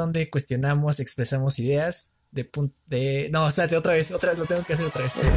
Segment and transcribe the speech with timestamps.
[0.00, 3.28] donde cuestionamos, expresamos ideas de punto de.
[3.32, 5.16] No, espérate, otra vez, otra vez, lo tengo que hacer otra vez.
[5.16, 5.36] Está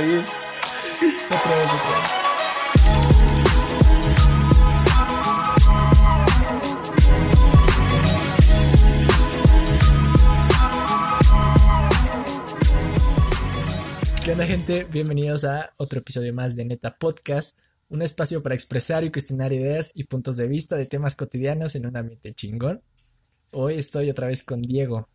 [0.00, 0.26] bien.
[1.24, 2.10] Otra vez, otra vez.
[14.22, 14.84] ¿Qué onda gente?
[14.84, 17.60] Bienvenidos a otro episodio más de Neta Podcast,
[17.90, 21.86] un espacio para expresar y cuestionar ideas y puntos de vista de temas cotidianos en
[21.86, 22.82] un ambiente chingón.
[23.50, 25.08] Hoy estoy otra vez con Diego.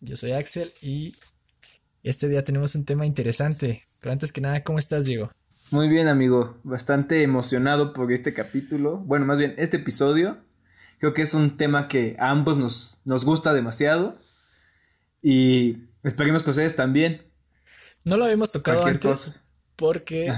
[0.00, 1.16] Yo soy Axel y
[2.04, 3.84] este día tenemos un tema interesante.
[4.00, 5.30] Pero antes que nada, ¿cómo estás, Diego?
[5.72, 6.58] Muy bien, amigo.
[6.62, 8.98] Bastante emocionado por este capítulo.
[8.98, 10.38] Bueno, más bien, este episodio.
[10.98, 14.16] Creo que es un tema que a ambos nos, nos gusta demasiado.
[15.20, 17.22] Y esperemos que ustedes también.
[18.04, 19.40] No lo habíamos tocado antes
[19.74, 20.32] porque,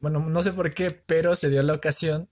[0.00, 2.28] bueno, no sé por qué, pero se dio la ocasión.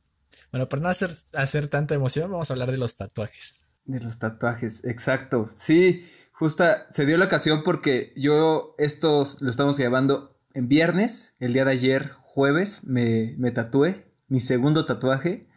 [0.50, 3.68] Bueno, para no hacer, hacer tanta emoción, vamos a hablar de los tatuajes.
[3.84, 5.48] De los tatuajes, exacto.
[5.54, 11.52] Sí, justa, se dio la ocasión porque yo estos lo estamos grabando en viernes, el
[11.52, 15.48] día de ayer, jueves, me, me tatué mi segundo tatuaje.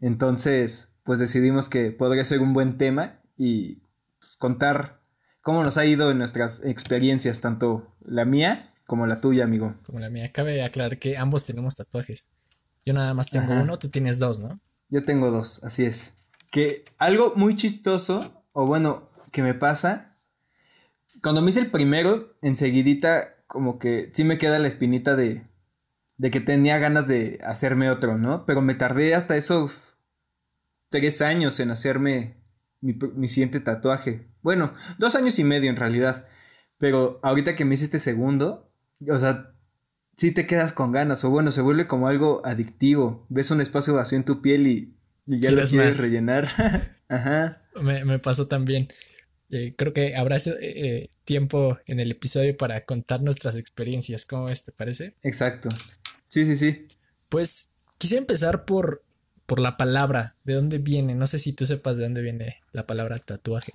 [0.00, 3.82] Entonces, pues decidimos que podría ser un buen tema y
[4.18, 5.02] pues, contar
[5.42, 9.76] cómo nos ha ido en nuestras experiencias, tanto la mía como la tuya, amigo.
[9.86, 10.26] Como la mía.
[10.32, 12.28] Cabe aclarar que ambos tenemos tatuajes.
[12.84, 14.60] Yo nada más tengo uno, tú tienes dos, ¿no?
[14.88, 16.16] Yo tengo dos, así es.
[16.50, 20.18] Que algo muy chistoso, o bueno, que me pasa,
[21.22, 25.44] cuando me hice el primero, enseguidita como que sí me queda la espinita de,
[26.16, 28.44] de que tenía ganas de hacerme otro, ¿no?
[28.44, 29.70] Pero me tardé hasta eso
[30.88, 32.42] tres años en hacerme
[32.80, 34.32] mi, mi siguiente tatuaje.
[34.42, 36.26] Bueno, dos años y medio en realidad.
[36.76, 38.69] Pero ahorita que me hice este segundo,
[39.08, 39.52] o sea,
[40.16, 41.24] sí te quedas con ganas.
[41.24, 43.26] O bueno, se vuelve como algo adictivo.
[43.28, 46.48] Ves un espacio vacío en tu piel y, ya lo quieres rellenar.
[47.08, 47.62] Ajá.
[47.80, 48.88] Me, me, pasó también.
[49.50, 54.24] Eh, creo que habrá eh, tiempo en el episodio para contar nuestras experiencias.
[54.24, 54.62] ¿Cómo es?
[54.64, 55.14] ¿Te parece?
[55.22, 55.68] Exacto.
[56.28, 56.86] Sí, sí, sí.
[57.28, 59.02] Pues quise empezar por,
[59.46, 60.34] por la palabra.
[60.44, 61.14] ¿De dónde viene?
[61.14, 63.72] No sé si tú sepas de dónde viene la palabra tatuaje.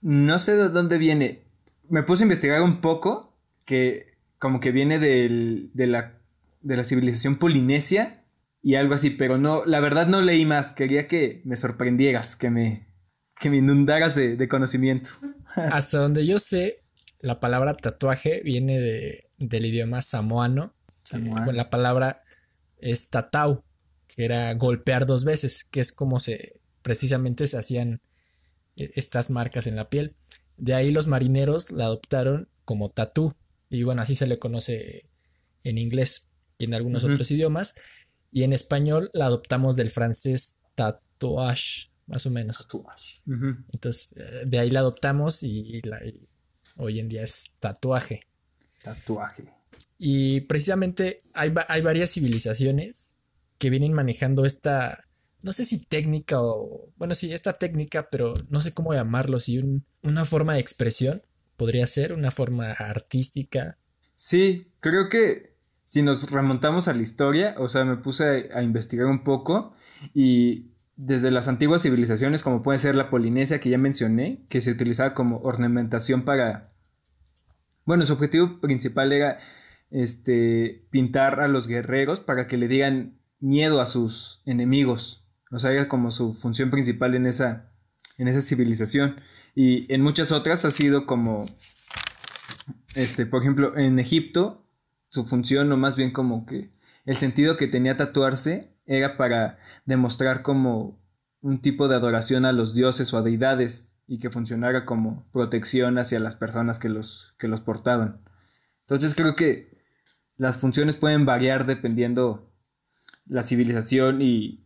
[0.00, 1.42] No sé de dónde viene.
[1.88, 4.13] Me puse a investigar un poco, que
[4.44, 6.20] como que viene del, de, la,
[6.60, 8.26] de la civilización polinesia
[8.60, 10.70] y algo así, pero no, la verdad no leí más.
[10.70, 12.86] Quería que me sorprendieras, que me,
[13.40, 15.12] que me inundaras de, conocimiento.
[15.54, 16.82] Hasta donde yo sé,
[17.20, 20.74] la palabra tatuaje viene de, del idioma samoano.
[20.90, 21.50] Samoano.
[21.52, 22.22] la palabra
[22.76, 23.64] es tatau,
[24.14, 28.02] que era golpear dos veces, que es como se precisamente se hacían
[28.76, 30.16] e-, estas marcas en la piel.
[30.58, 33.34] De ahí los marineros la adoptaron como tatú.
[33.74, 35.08] Y bueno, así se le conoce
[35.62, 37.74] en inglés y en algunos otros idiomas.
[38.30, 42.68] Y en español la adoptamos del francés tatouage, más o menos.
[43.72, 45.80] Entonces, eh, de ahí la adoptamos y,
[46.76, 48.26] hoy en día es tatuaje.
[48.82, 49.44] Tatuaje.
[49.98, 53.16] Y precisamente hay, hay varias civilizaciones
[53.58, 55.04] que vienen manejando esta,
[55.42, 59.62] no sé si técnica o, bueno, sí, esta técnica, pero no sé cómo llamarlo, si
[60.02, 61.22] una forma de expresión
[61.56, 63.78] podría ser, una forma artística.
[64.16, 65.54] Sí, creo que
[65.86, 69.74] si nos remontamos a la historia, o sea, me puse a, investigar un poco
[70.12, 74.70] y desde las antiguas civilizaciones, como puede ser la Polinesia que ya mencioné, que se
[74.70, 76.72] utilizaba como ornamentación para...
[77.84, 79.38] Bueno, su objetivo principal era
[79.90, 85.24] este, pintar a los guerreros para que le digan miedo a sus enemigos.
[85.50, 87.70] O sea, era como su función principal en esa,
[88.18, 89.20] en esa civilización.
[89.54, 91.46] Y en muchas otras ha sido como,
[92.94, 94.66] este, por ejemplo, en Egipto,
[95.08, 96.72] su función, o más bien como que
[97.04, 101.00] el sentido que tenía tatuarse era para demostrar como
[101.40, 105.98] un tipo de adoración a los dioses o a deidades y que funcionara como protección
[105.98, 108.22] hacia las personas que los, que los portaban.
[108.80, 109.78] Entonces creo que
[110.36, 112.50] las funciones pueden variar dependiendo
[113.26, 114.64] la civilización y,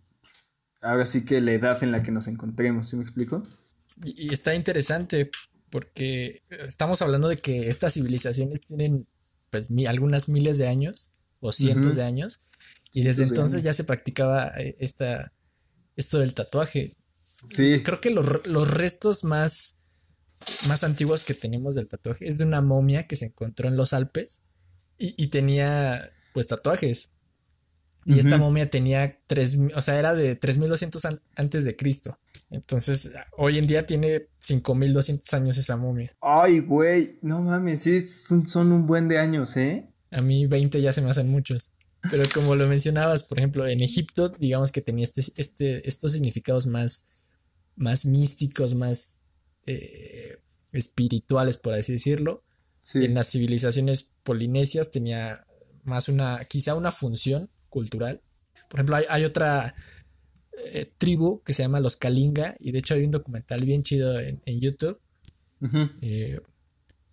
[0.81, 3.47] ahora sí que la edad en la que nos encontremos, ¿sí me explico?
[4.05, 5.31] Y, está interesante
[5.71, 9.07] porque estamos hablando de que estas civilizaciones tienen
[9.51, 12.41] pues algunas miles de años o cientos de años
[12.93, 15.33] y desde entonces ya se practicaba eh, esta,
[15.97, 16.97] esto del tatuaje.
[17.51, 17.83] Sí.
[17.83, 19.83] Creo que los, los restos más,
[20.67, 23.93] más antiguos que tenemos del tatuaje es de una momia que se encontró en los
[23.93, 24.45] Alpes
[24.99, 27.15] y, y tenía pues tatuajes.
[28.05, 31.03] Y esta momia tenía tres, o sea, era de 3200
[31.37, 32.19] antes de Cristo.
[32.51, 36.17] Entonces, hoy en día tiene 5200 años esa momia.
[36.21, 39.87] Ay, güey, no mames, sí, son, un buen de años, ¿eh?
[40.11, 41.73] A mí 20 ya se me hacen muchos.
[42.11, 46.67] Pero como lo mencionabas, por ejemplo, en Egipto, digamos que tenía este, este, estos significados
[46.67, 47.09] más
[47.79, 49.25] más místicos, más
[49.67, 50.39] eh,
[50.73, 52.45] espirituales, por así decirlo.
[52.95, 55.47] En las civilizaciones polinesias tenía
[55.85, 58.23] más una, quizá una función cultural.
[58.69, 59.75] Por ejemplo, hay, otra
[60.73, 64.19] eh, tribu que se llama los Kalinga y de hecho hay un documental bien chido
[64.19, 65.01] en, YouTube.
[66.01, 66.41] Eh,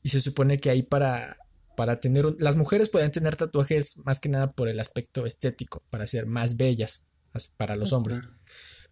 [0.03, 1.37] y se supone que ahí para,
[1.75, 2.35] para tener...
[2.39, 6.57] las mujeres podían tener tatuajes más que nada por el aspecto estético, para ser más
[6.57, 7.09] bellas
[7.57, 8.21] para los hombres.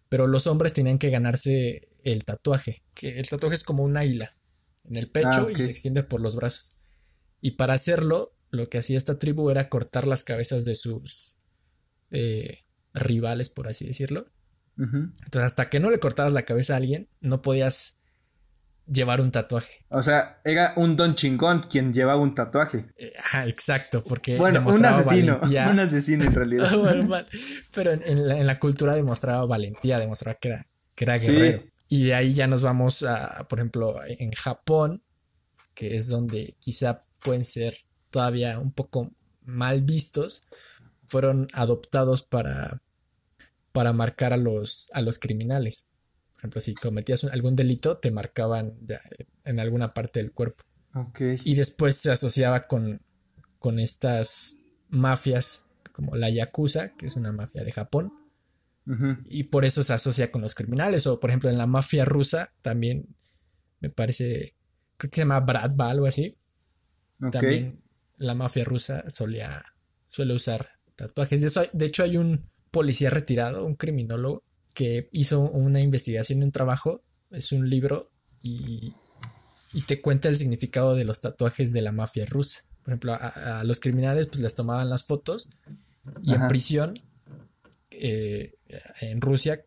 [0.08, 4.36] Pero los hombres tenían que ganarse el tatuaje, que el tatuaje es como un águila
[4.84, 6.78] en el pecho ah, y se extiende por los brazos.
[7.40, 11.36] Y para hacerlo, lo que hacía esta tribu era cortar las cabezas de sus
[12.10, 14.26] eh, rivales, por así decirlo.
[14.76, 18.04] Entonces, hasta que no le cortabas la cabeza a alguien, no podías
[18.86, 19.84] llevar un tatuaje.
[19.88, 22.86] O sea, era un don chingón quien llevaba un tatuaje.
[22.96, 23.12] Eh,
[23.46, 24.36] exacto, porque.
[24.36, 25.40] Bueno, un asesino.
[25.70, 26.70] Un asesino en realidad.
[27.74, 31.62] pero en, la, cultura demostraba valentía, demostraba que era, que era guerrero.
[31.88, 35.02] Y de ahí ya nos vamos a, por ejemplo, en Japón,
[35.74, 37.76] que es donde quizá pueden ser
[38.10, 39.12] todavía un poco
[39.44, 40.46] mal vistos,
[41.06, 42.82] fueron adoptados para,
[43.74, 45.88] para marcar a los, a los criminales.
[46.34, 48.78] Por ejemplo, si cometías algún delito, te marcaban
[49.44, 50.62] en alguna parte del cuerpo.
[51.42, 53.02] Y después se asociaba con,
[53.58, 54.60] con estas
[54.90, 58.12] mafias como la Yakuza, que es una mafia de Japón,
[59.26, 61.08] y por eso se asocia con los criminales.
[61.08, 63.16] O por ejemplo en la mafia rusa también
[63.80, 64.54] me parece,
[64.98, 66.38] creo que se llama Bradva, algo así.
[67.32, 67.82] También
[68.18, 69.64] la mafia rusa solía,
[70.06, 71.40] suele usar tatuajes.
[71.40, 72.44] De, de hecho hay un
[72.74, 74.42] policía retirado, un criminólogo,
[74.74, 78.10] que hizo una investigación, un trabajo, es un libro
[78.42, 78.92] y,
[79.72, 82.62] y te cuenta el significado de los tatuajes de la mafia rusa.
[82.82, 85.48] Por ejemplo, a, los criminales pues les tomaban las fotos
[86.22, 86.94] y en prisión
[87.90, 88.54] eh,
[89.00, 89.64] en Rusia,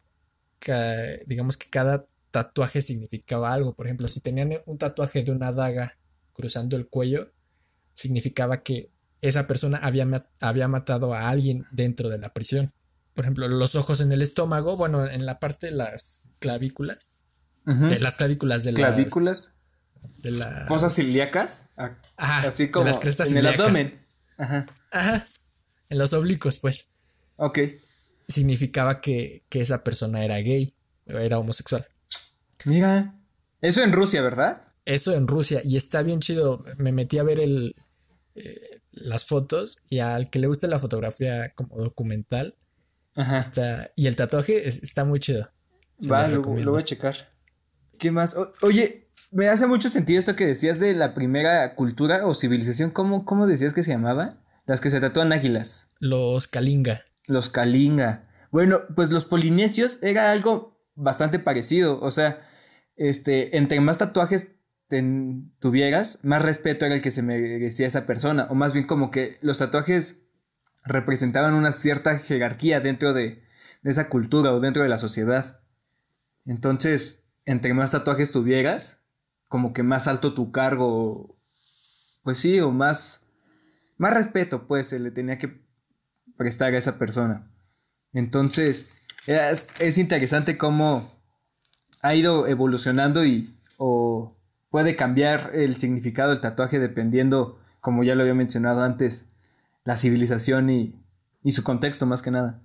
[1.25, 3.73] digamos que cada tatuaje significaba algo.
[3.73, 5.97] Por ejemplo, si tenían un tatuaje de una daga
[6.33, 7.31] cruzando el cuello,
[7.93, 12.71] significaba que esa persona había, había matado a alguien dentro de la prisión.
[13.17, 17.15] Por ejemplo, los ojos en el estómago, bueno, en la parte de las clavículas.
[17.65, 18.79] De las clavículas de las.
[18.79, 19.51] ¿Clavículas?
[20.19, 20.69] De las.
[20.69, 21.65] ¿Cosas ilíacas?
[21.75, 22.85] Ah, Así como.
[22.85, 24.05] las crestas en el abdomen.
[24.37, 24.67] Ajá.
[24.91, 25.25] Ajá.
[25.89, 26.95] En los oblicuos, pues.
[27.35, 27.59] Ok
[28.27, 30.75] significaba que, esa persona era gay,
[31.05, 31.87] era homosexual.
[32.65, 33.15] Mira,
[33.61, 34.61] eso en Rusia, ¿verdad?
[34.85, 36.63] Eso en Rusia, y está bien chido.
[36.77, 37.75] Me metí a ver el,
[38.35, 42.55] eh, las fotos y al que le guste la fotografía como documental,
[43.17, 45.49] Está, y el tatuaje está muy chido.
[46.09, 47.29] Va, lo, voy a checar.
[47.97, 48.35] ¿Qué más?
[48.61, 52.91] oye, me hace mucho sentido esto que decías de la primera cultura o civilización.
[52.91, 54.37] ¿Cómo, cómo decías que se llamaba?
[54.65, 55.87] Las que se tatúan águilas.
[55.99, 57.01] Los Kalinga.
[57.25, 58.27] Los Kalinga.
[58.51, 61.99] Bueno, pues los polinesios era algo bastante parecido.
[62.01, 62.47] O sea,
[62.95, 64.47] este, entre más tatuajes
[65.59, 68.47] tuvieras, más respeto era el que se merecía esa persona.
[68.51, 70.26] O más bien como que los tatuajes
[70.87, 73.43] representaban una cierta jerarquía dentro de,
[73.83, 75.61] esa cultura o dentro de la sociedad.
[76.45, 78.99] Entonces, entre más tatuajes tuvieras,
[79.47, 81.37] como que más alto tu cargo,
[82.23, 83.23] pues sí, o más,
[83.97, 85.61] más respeto, pues se le tenía que
[86.35, 87.49] prestar a esa persona.
[88.11, 88.87] Entonces,
[89.25, 91.11] es, interesante cómo
[92.01, 94.37] ha ido evolucionando y o
[94.69, 99.27] puede cambiar el significado del tatuaje dependiendo, como ya lo había mencionado antes,
[99.87, 101.01] la civilización y,
[101.43, 102.61] y su contexto más que nada.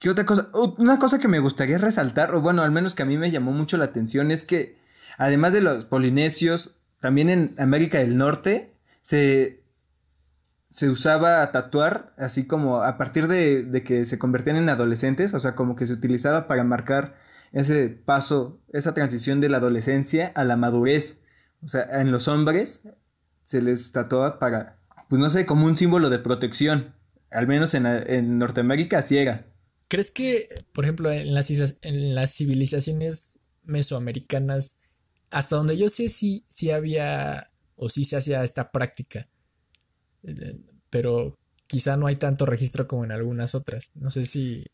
[0.00, 0.48] ¿Qué otra cosa?
[0.78, 3.52] Una cosa que me gustaría resaltar, o bueno, al menos que a mí me llamó
[3.52, 4.78] mucho la atención, es que
[5.18, 9.62] además de los polinesios, también en América del Norte se,
[10.70, 15.54] se usaba tatuar, así como a partir de, que se convertían en adolescentes, o sea,
[15.54, 17.18] como que se utilizaba para marcar
[17.52, 21.18] ese paso, esa transición de la adolescencia a la madurez.
[21.62, 22.88] O sea, en los hombres
[23.44, 24.77] se les tatuaba para,
[25.08, 26.94] pues no sé, como un símbolo de protección.
[27.30, 29.46] Al menos en, en Norteamérica así era.
[29.88, 31.50] ¿Crees que, por ejemplo, en las,
[31.82, 34.78] en las civilizaciones mesoamericanas,
[35.30, 39.26] hasta donde yo sé, sí, sí había o sí se hacía esta práctica?
[40.90, 43.92] pero quizá no hay tanto registro como en algunas otras.
[43.94, 44.64] No sé si...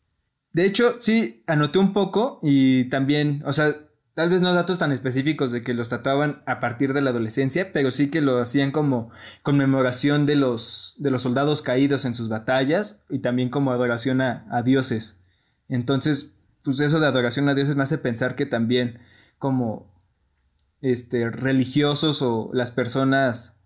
[0.53, 3.75] De hecho, sí, anoté un poco y también, o sea,
[4.15, 7.71] tal vez no datos tan específicos de que los tatuaban a partir de la adolescencia,
[7.73, 9.11] pero sí que lo hacían como
[9.43, 14.47] conmemoración de los, de los soldados caídos en sus batallas y también como adoración a,
[14.49, 15.19] a dioses.
[15.67, 16.31] Entonces,
[16.63, 18.99] pues eso de adoración a dioses me hace pensar que también
[19.37, 19.93] como
[20.79, 23.59] este religiosos o las personas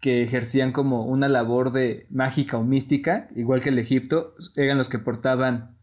[0.00, 4.88] que ejercían como una labor de mágica o mística, igual que el Egipto, eran los
[4.88, 5.76] que portaban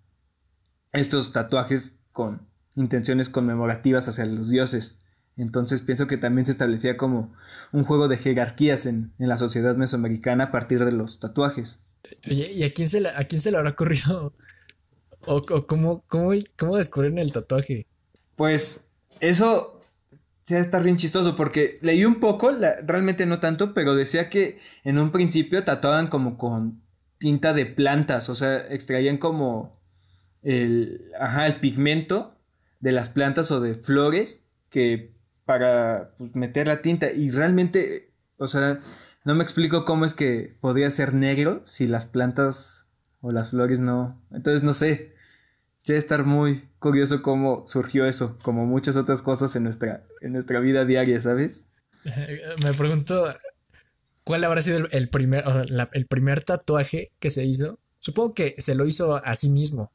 [0.93, 4.99] estos tatuajes con intenciones conmemorativas hacia los dioses.
[5.35, 7.33] Entonces pienso que también se establecía como
[7.71, 11.79] un juego de jerarquías en, la sociedad mesoamericana a partir de los tatuajes.
[12.29, 14.33] Oye, ¿y a quién se le, a quién se le habrá ocurrido?
[15.25, 17.87] ¿O, cómo, cómo, cómo descubrieron el tatuaje?
[18.35, 18.81] Pues
[19.21, 19.81] eso
[20.43, 22.51] se está bien chistoso porque leí un poco,
[22.85, 26.83] realmente no tanto, pero decía que en un principio tatuaban como con
[27.17, 29.81] tinta de plantas, o sea, extraían como
[30.41, 32.37] el, ajá, el pigmento
[32.83, 35.13] de las plantas o de flores que
[35.45, 38.81] para pues, meter la tinta y realmente, o sea,
[39.23, 42.85] no me explico cómo es que podría ser negro si las plantas
[43.21, 45.13] o las flores no, entonces no sé,
[45.79, 50.59] sí estar muy curioso cómo surgió eso, como muchas otras cosas en nuestra, en nuestra
[50.59, 51.63] vida diaria, ¿sabes?
[52.63, 53.33] Me pregunto,
[54.25, 55.45] ¿cuál habrá sido el, primer,
[55.93, 57.79] el primer tatuaje que se hizo?
[57.99, 59.93] Supongo que se lo hizo a sí mismo.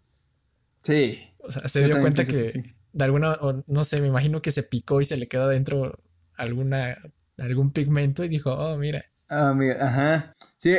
[0.80, 1.18] Sí.
[1.40, 3.38] O sea, se dio cuenta que, de alguna,
[3.68, 6.00] no sé, me imagino que se picó y se le quedó adentro
[6.34, 6.98] alguna,
[7.38, 9.04] algún pigmento y dijo, oh, mira.
[9.28, 10.36] Ah, mira, ajá.
[10.58, 10.74] Sí,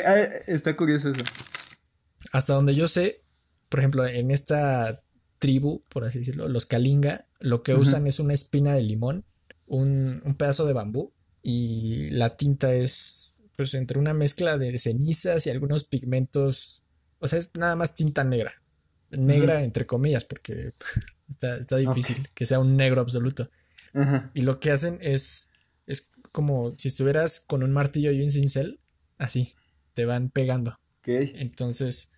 [0.48, 1.24] está curioso eso.
[2.34, 3.24] Hasta donde yo sé,
[3.70, 5.02] por ejemplo, en esta
[5.40, 9.24] tribu, por así decirlo, los Kalinga, lo que usan es una espina de limón,
[9.66, 15.48] un, un, pedazo de bambú y la tinta es pues entre una mezcla de cenizas
[15.48, 16.84] y algunos pigmentos,
[17.20, 18.62] o sea, es nada más tinta negra,
[19.10, 20.74] negra entre comillas, porque
[21.30, 23.50] está, está difícil que sea un negro absoluto.
[24.34, 25.52] Y lo que hacen es,
[25.88, 28.80] es como si estuvieras con un martillo y un cincel,
[29.18, 29.56] así,
[29.94, 30.80] te van pegando.
[31.06, 32.12] Entonces,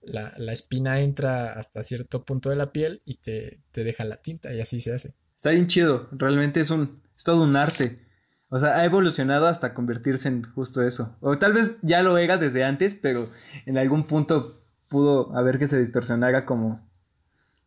[0.00, 4.60] la, espina entra hasta cierto punto de la piel y te, deja la tinta y
[4.60, 5.14] así se hace.
[5.36, 8.06] Está bien chido, realmente es un es todo un arte.
[8.48, 11.16] O sea, ha evolucionado hasta convertirse en justo eso.
[11.20, 13.30] O tal vez ya lo era desde antes, pero
[13.66, 16.87] en algún punto pudo haber que se distorsionara como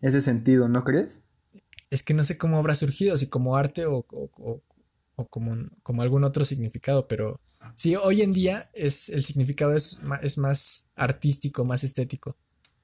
[0.01, 1.21] ese sentido, ¿no crees?
[1.89, 4.61] Es que no sé cómo habrá surgido, si como arte o, o
[5.29, 7.39] como, como, algún otro significado, pero
[7.75, 12.37] sí, hoy en día es, el significado es, es más artístico, más estético.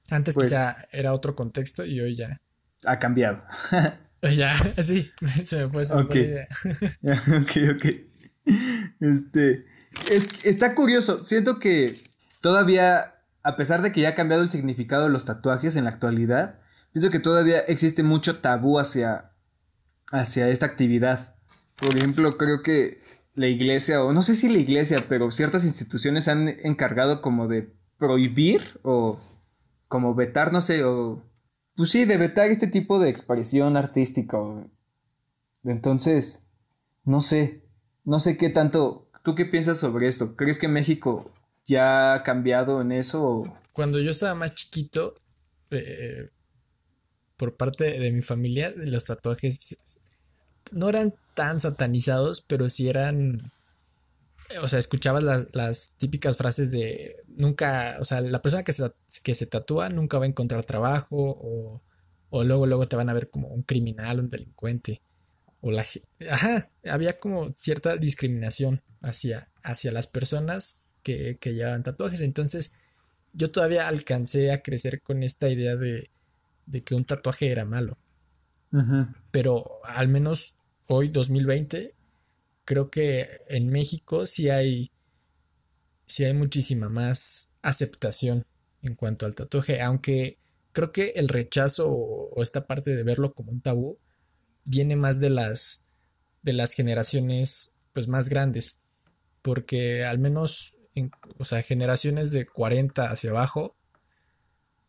[0.10, 2.42] Antes pues quizá era otro contexto y hoy ya.
[2.86, 3.44] Ha cambiado.
[4.22, 5.12] ya, sí,
[5.44, 6.48] se me fue esa idea.
[7.42, 7.86] ok, ok.
[9.00, 9.66] Este,
[10.10, 15.04] es, está curioso, siento que todavía, a pesar de que ya ha cambiado el significado
[15.04, 16.60] de los tatuajes en la actualidad,
[16.98, 19.32] pienso que todavía existe mucho tabú hacia,
[20.12, 21.36] hacia esta actividad.
[21.76, 23.04] Por ejemplo, creo que
[23.36, 27.72] la iglesia, o no sé si la iglesia, pero ciertas instituciones han encargado como de
[28.00, 29.20] prohibir o
[29.88, 31.24] como vetar, no sé, o...
[31.76, 34.40] Pues sí, de vetar este tipo de expresión artística.
[35.64, 36.40] Entonces,
[37.04, 37.64] no sé,
[38.06, 39.12] no sé qué tanto...
[39.24, 40.36] ¿Tú qué piensas sobre esto?
[40.36, 41.32] ¿Crees que México
[41.64, 43.44] ya ha cambiado en eso?
[43.72, 45.14] Cuando yo estaba más chiquito,
[45.70, 46.32] eh,
[47.38, 49.78] por parte de mi familia, los tatuajes
[50.72, 53.52] no eran tan satanizados, pero sí eran.
[54.62, 58.90] O sea, escuchabas las, típicas frases de nunca, o sea, la persona que se,
[59.22, 61.82] que se tatúa nunca va a encontrar trabajo o,
[62.30, 65.02] o luego, luego te van a ver como un criminal, un delincuente.
[65.60, 65.86] O la
[66.30, 72.22] Ajá, había como cierta discriminación hacia, hacia las personas que, que llevaban tatuajes.
[72.22, 72.72] Entonces,
[73.34, 76.10] yo todavía alcancé a crecer con esta idea de,
[76.68, 77.98] de que un tatuaje era malo.
[79.32, 80.58] Pero al menos
[80.88, 81.96] hoy, 2020,
[82.66, 84.92] creo que en México sí hay,
[86.06, 88.46] sí hay muchísima más aceptación
[88.84, 90.38] en cuanto al tatuaje, aunque
[90.74, 93.98] creo que el rechazo o, esta parte de verlo como un tabú
[94.66, 95.88] viene más de las,
[96.44, 98.84] de las generaciones pues más grandes,
[99.42, 101.10] porque al menos, en,
[101.40, 103.77] o sea, generaciones de 40 hacia abajo,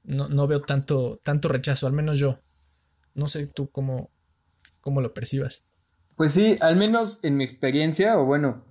[0.08, 2.38] no, no veo tanto, tanto rechazo, al menos yo.
[3.14, 4.10] No sé tú cómo,
[4.80, 5.68] cómo lo percibas.
[6.16, 8.64] Pues sí, al menos en mi experiencia, o bueno,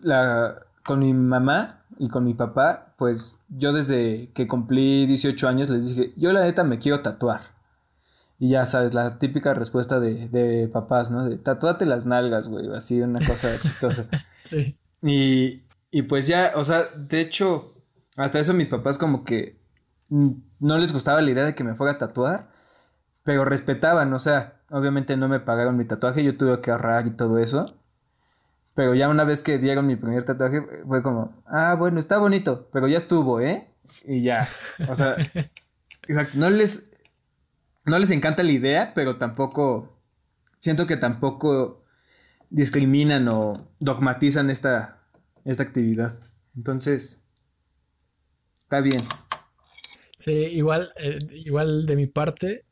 [0.00, 5.68] la, con mi mamá y con mi papá, pues yo desde que cumplí 18 años
[5.68, 7.54] les dije, yo la neta me quiero tatuar.
[8.38, 11.24] Y ya sabes, la típica respuesta de, de papás, ¿no?
[11.28, 14.08] De tatúate las nalgas, güey, así una cosa chistosa.
[14.38, 14.76] sí.
[15.02, 17.74] Y, y pues ya, o sea, de hecho,
[18.16, 19.64] hasta eso mis papás como que
[20.64, 22.48] no les gustaba la idea de que me fuera a tatuar,
[23.22, 27.10] pero respetaban, o sea, obviamente no me pagaron mi tatuaje, yo tuve que ahorrar y
[27.10, 27.66] todo eso.
[28.74, 32.70] Pero ya una vez que dieron mi primer tatuaje, fue como, ah, bueno, está bonito,
[32.72, 33.68] pero ya estuvo, ¿eh?
[34.06, 34.48] Y ya,
[34.88, 35.16] o sea,
[36.08, 36.82] exacto, no les,
[37.84, 40.00] no les encanta la idea, pero tampoco,
[40.56, 41.84] siento que tampoco
[42.48, 45.02] discriminan o dogmatizan esta,
[45.44, 46.20] esta actividad.
[46.56, 47.22] Entonces,
[48.64, 49.02] está bien.
[50.24, 52.64] Sí, igual, eh, igual de mi parte,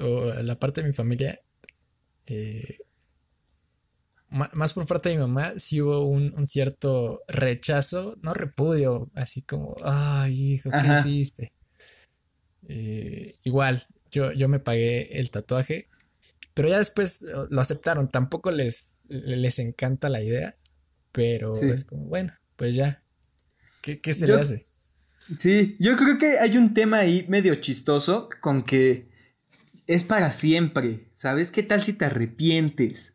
[0.00, 1.40] o la parte de mi familia,
[2.28, 2.78] Eh,
[4.30, 9.76] más por parte de mi mamá, sí hubo un, cierto rechazo, no repudio, así como,
[9.84, 11.52] ay, hijo, ¿qué hiciste?
[12.68, 15.88] Eh, igual, yo, yo me pagué el tatuaje,
[16.54, 18.10] pero ya después lo aceptaron.
[18.10, 20.56] Tampoco les, les encanta la idea,
[21.12, 23.04] pero es como, bueno, pues ya.
[23.80, 24.66] ¿Qué, se le hace?
[25.38, 29.08] Sí, yo creo que hay un tema ahí medio chistoso con que
[29.86, 31.50] es para siempre, ¿sabes?
[31.50, 33.14] ¿Qué tal si te arrepientes?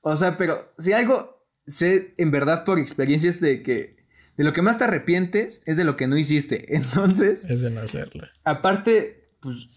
[0.00, 3.96] O sea, pero si algo sé en verdad por experiencias de que
[4.36, 6.74] de lo que más te arrepientes es de lo que no hiciste.
[6.76, 7.44] Entonces.
[7.46, 8.26] Es de no hacerlo.
[8.44, 9.68] Aparte, pues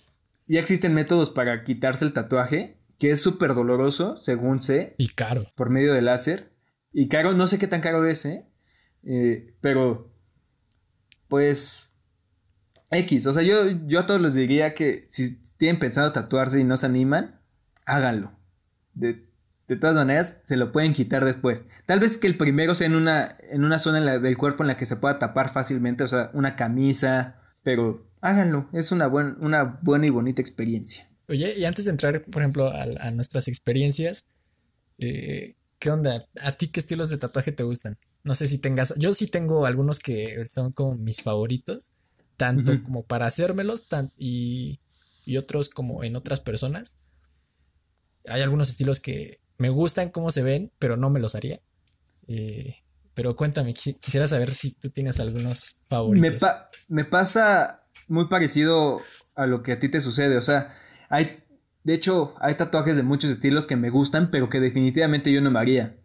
[0.48, 4.96] ya existen métodos para quitarse el tatuaje, que es súper doloroso, según sé.
[4.98, 5.52] Y caro.
[5.56, 6.52] Por medio de láser.
[6.92, 8.46] Y caro, no sé qué tan caro es, ¿eh?
[9.04, 10.09] eh pero,
[11.30, 11.98] pues,
[12.92, 13.26] X.
[13.28, 16.76] O sea, yo, yo a todos les diría que si tienen pensado tatuarse y no
[16.76, 17.40] se animan,
[17.86, 18.38] háganlo.
[18.94, 19.30] De,
[19.70, 21.64] de todas maneras, se lo pueden quitar después.
[21.86, 24.78] Tal vez que el primero sea en una, en una zona del cuerpo en la
[24.78, 30.08] que se pueda tapar fácilmente, o sea, una camisa, pero háganlo, es una, una buena
[30.08, 31.08] y bonita experiencia.
[31.28, 34.36] Oye, y antes de entrar, por ejemplo, a, nuestras experiencias,
[34.98, 36.26] eh, ¿qué onda?
[36.42, 38.00] ¿A ti qué estilos de tatuaje te gustan?
[38.24, 41.92] No sé si tengas, yo sí tengo algunos que son como mis favoritos,
[42.38, 43.86] tanto como para hacérmelos
[44.18, 44.80] y,
[45.26, 46.98] y otros como en otras personas.
[48.28, 51.60] Hay algunos estilos que me gustan cómo se ven, pero no me los haría.
[52.28, 52.78] Eh,
[53.14, 56.42] pero cuéntame, quisiera saber si tú tienes algunos favoritos.
[56.88, 59.02] Me, pasa muy parecido
[59.36, 60.38] a lo que a ti te sucede.
[60.38, 60.74] O sea,
[61.10, 61.44] hay,
[61.84, 65.52] de hecho, hay tatuajes de muchos estilos que me gustan, pero que definitivamente yo no
[65.52, 65.98] me haría.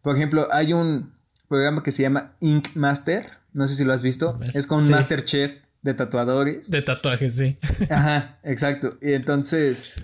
[0.00, 1.12] Por ejemplo, hay un
[1.48, 3.38] programa que se llama Ink Master.
[3.52, 4.38] No sé si lo has visto.
[4.54, 6.70] Es con un Master Chef de tatuadores.
[6.70, 7.58] De tatuajes, sí.
[7.90, 8.98] Ajá, exacto.
[9.00, 9.94] Y entonces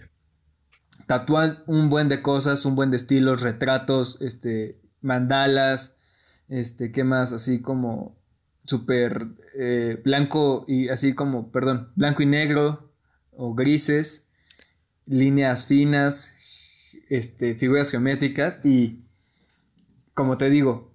[1.06, 5.96] tatúan un buen de cosas, un buen de estilos, retratos, este, mandalas,
[6.48, 7.32] este, ¿qué más?
[7.32, 8.16] Así como
[8.64, 9.26] súper
[9.58, 12.92] eh, blanco y así como, perdón, blanco y negro
[13.32, 14.30] o grises,
[15.06, 16.34] líneas finas,
[17.08, 19.04] este, figuras geométricas y,
[20.14, 20.89] como te digo,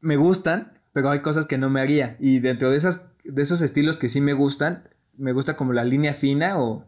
[0.00, 3.60] me gustan, pero hay cosas que no me haría y dentro de esas, de esos
[3.60, 6.86] estilos que sí me gustan, me gusta como la línea fina o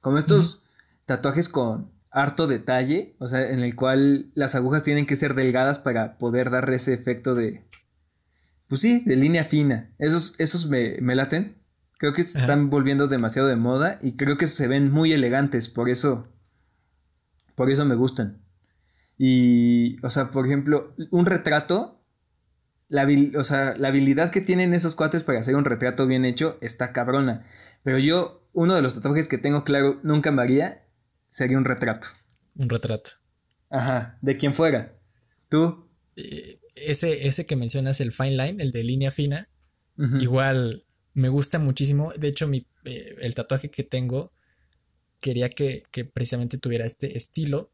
[0.00, 0.64] como estos
[1.04, 5.78] tatuajes con harto detalle, o sea, en el cual las agujas tienen que ser delgadas
[5.78, 7.66] para poder dar ese efecto de,
[8.68, 9.90] pues sí, de línea fina.
[9.98, 11.56] Esos, esos me, me laten.
[11.98, 15.88] Creo que están volviendo demasiado de moda y creo que se ven muy elegantes, por
[15.88, 16.24] eso,
[17.54, 18.42] por eso me gustan.
[19.18, 21.95] Y, o sea, por ejemplo, un retrato,
[22.88, 23.06] la,
[23.38, 26.92] o sea, la habilidad que tienen esos cuates para hacer un retrato bien hecho está
[26.92, 27.46] cabrona.
[27.82, 30.84] Pero yo, uno de los tatuajes que tengo claro, nunca me haría
[31.30, 32.08] sería un retrato.
[32.54, 33.10] Un retrato.
[33.70, 34.96] Ajá, de quien fuera.
[35.48, 35.88] ¿Tú?
[36.16, 39.48] Eh, ese, ese que mencionas, el fine line, el de línea fina,
[40.20, 42.12] igual me gusta muchísimo.
[42.16, 44.32] De hecho, mi, eh, el tatuaje que tengo
[45.20, 47.70] quería que, que, precisamente tuviera este estilo.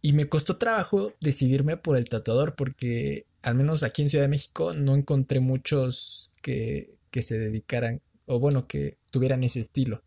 [0.00, 4.28] Y me costó trabajo decidirme por el tatuador porque al menos aquí en Ciudad de
[4.28, 10.02] México no encontré muchos que, que se dedicaran o bueno, que tuvieran ese estilo.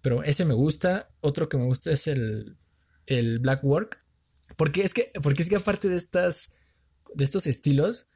[0.00, 1.10] Pero ese me gusta.
[1.20, 2.56] Otro que me gusta es el,
[3.04, 4.02] el Black Work.
[4.56, 6.56] Porque es que, porque es que aparte de estas,
[7.14, 8.06] de estos estilos,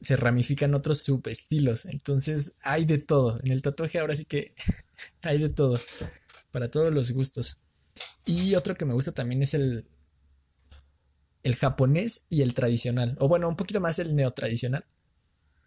[0.00, 1.84] se ramifican otros subestilos.
[1.84, 3.38] Entonces hay de todo.
[3.44, 4.54] En el tatuaje ahora sí que
[5.20, 5.78] hay de todo.
[6.50, 7.58] Para todos los gustos.
[8.24, 9.86] Y otro que me gusta también es el,
[11.42, 13.16] el japonés y el tradicional.
[13.20, 14.84] O bueno, un poquito más el neotradicional.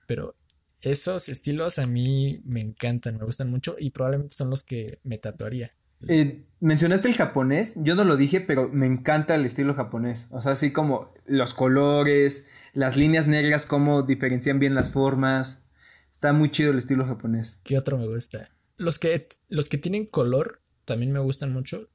[0.05, 0.35] Pero
[0.81, 5.17] esos estilos a mí me encantan, me gustan mucho y probablemente son los que me
[5.17, 5.73] tatuaría.
[6.07, 10.27] Eh, mencionaste el japonés, yo no lo dije, pero me encanta el estilo japonés.
[10.31, 15.63] O sea, así como los colores, las líneas negras, cómo diferencian bien las formas.
[16.11, 17.59] Está muy chido el estilo japonés.
[17.63, 18.49] ¿Qué otro me gusta?
[18.77, 21.89] Los que, los que tienen color también me gustan mucho,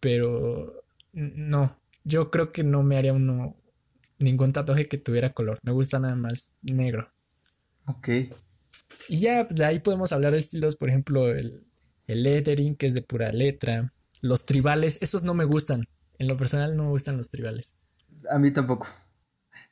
[0.00, 3.56] pero no, yo creo que no me haría uno
[4.18, 5.58] ningún tatuaje que tuviera color.
[5.62, 7.08] Me gusta nada más negro.
[7.86, 8.08] Ok.
[9.08, 11.66] Y ya, pues, de ahí podemos hablar de estilos, por ejemplo, el,
[12.06, 13.92] el lettering, que es de pura letra.
[14.20, 15.88] Los tribales, esos no me gustan.
[16.18, 17.80] En lo personal no me gustan los tribales.
[18.30, 18.86] A mí tampoco.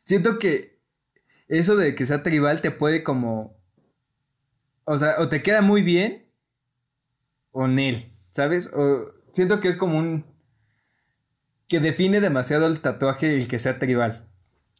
[0.05, 0.81] Siento que
[1.49, 3.57] eso de que sea tribal te puede como...
[4.85, 6.27] O sea, o te queda muy bien
[7.53, 8.71] o él, ¿sabes?
[8.75, 10.32] O siento que es como un...
[11.72, 14.28] que define demasiado el tatuaje el que sea tribal.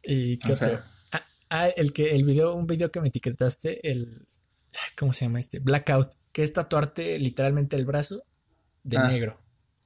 [0.03, 0.79] ¿Y qué otro?
[1.49, 4.27] Ah, el que, el video, un video que me etiquetaste, el.
[4.95, 5.57] ¿Cómo se llama este?
[5.57, 8.21] Blackout, que es tatuarte literalmente el brazo
[8.83, 9.07] de ah.
[9.07, 9.39] negro.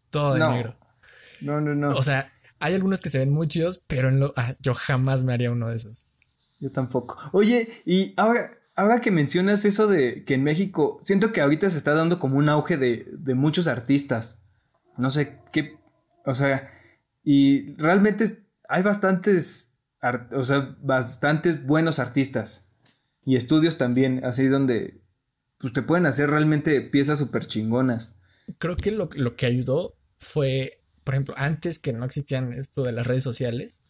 [0.09, 0.77] Todo de negro.
[1.39, 1.95] No, no, no.
[1.95, 5.23] O sea, hay algunos que se ven muy chidos, pero en lo, ah, yo jamás
[5.23, 6.07] me haría uno de esos.
[6.59, 7.17] Yo tampoco.
[7.31, 11.77] Oye, y ahora, ahora que mencionas eso de que en México, siento que ahorita se
[11.77, 14.41] está dando como un auge de, de muchos artistas.
[14.97, 15.77] No sé qué,
[16.25, 16.73] o sea,
[17.29, 19.73] y realmente hay bastantes,
[20.31, 22.69] o sea, bastantes buenos artistas.
[23.25, 25.01] Y estudios también, así donde
[25.57, 28.15] pues te pueden hacer realmente piezas súper chingonas.
[28.59, 32.93] Creo que lo, lo que ayudó fue, por ejemplo, antes que no existían esto de
[32.93, 33.83] las redes sociales,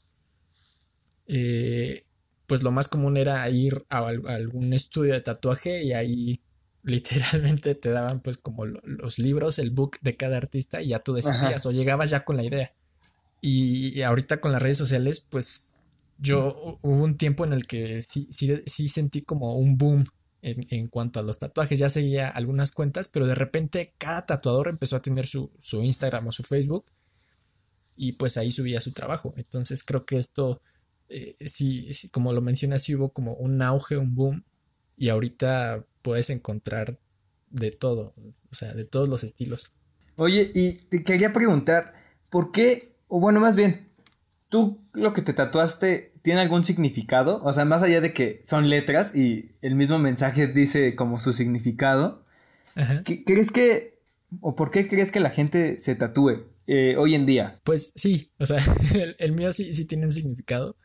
[1.27, 2.07] eh,
[2.47, 6.41] pues lo más común era ir a, algún estudio de tatuaje y ahí
[6.81, 11.13] literalmente te daban pues como los libros, el book de cada artista y ya tú
[11.13, 12.73] decidías o llegabas ya con la idea.
[13.41, 15.81] Y, ahorita con las redes sociales pues
[16.17, 20.05] yo hubo un tiempo en el que sí, sí, sí sentí como un boom
[20.41, 21.77] en, en, cuanto a los tatuajes.
[21.77, 26.27] Ya seguía algunas cuentas, pero de repente cada tatuador empezó a tener su, su Instagram
[26.27, 26.85] o su Facebook
[27.95, 29.33] y pues ahí subía su trabajo.
[29.37, 30.61] Entonces creo que esto
[31.09, 34.43] eh, sí, como lo mencionas, sí hubo como un auge, un boom,
[34.97, 36.99] y ahorita puedes encontrar
[37.49, 38.13] de todo,
[38.51, 39.71] o sea, de todos los estilos.
[40.15, 41.93] Oye, y te quería preguntar,
[42.29, 43.89] ¿por qué, o bueno, más bien,
[44.49, 47.41] tú lo que te tatuaste tiene algún significado?
[47.43, 51.33] O sea, más allá de que son letras y el mismo mensaje dice como su
[51.33, 52.25] significado,
[53.25, 53.99] ¿crees que,
[54.41, 57.59] o por qué crees que la gente se tatúe eh, hoy en día?
[57.63, 60.75] Pues sí, o sea, el, el mío sí, sí tiene un significado.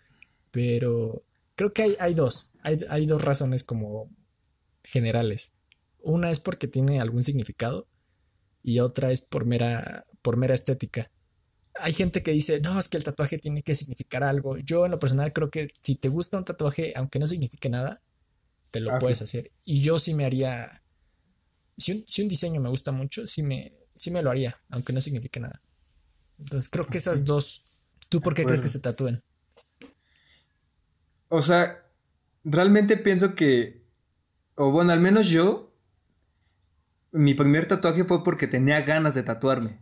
[0.53, 1.25] Pero
[1.57, 2.53] creo que hay, hay dos.
[2.63, 4.09] Hay, dos razones como
[4.85, 5.53] generales.
[5.99, 7.89] Una es porque tiene algún significado
[8.63, 11.11] y otra es por mera, por mera estética.
[11.81, 14.59] Hay gente que dice, no, es que el tatuaje tiene que significar algo.
[14.59, 18.01] Yo en lo personal creo que si te gusta un tatuaje, aunque no signifique nada,
[18.71, 19.51] te lo ah, puedes hacer.
[19.65, 20.83] Y yo sí me haría,
[21.77, 24.93] si un, si un, diseño me gusta mucho, sí me, sí me lo haría, aunque
[24.93, 25.63] no signifique nada.
[26.39, 27.71] Entonces creo que esas dos,
[28.09, 29.23] ¿tú por qué crees que se tatúen?
[31.29, 31.87] O sea,
[32.45, 33.85] realmente pienso que,
[34.55, 35.73] o bueno, al menos yo,
[37.13, 39.82] mi primer tatuaje fue porque tenía ganas de tatuarme.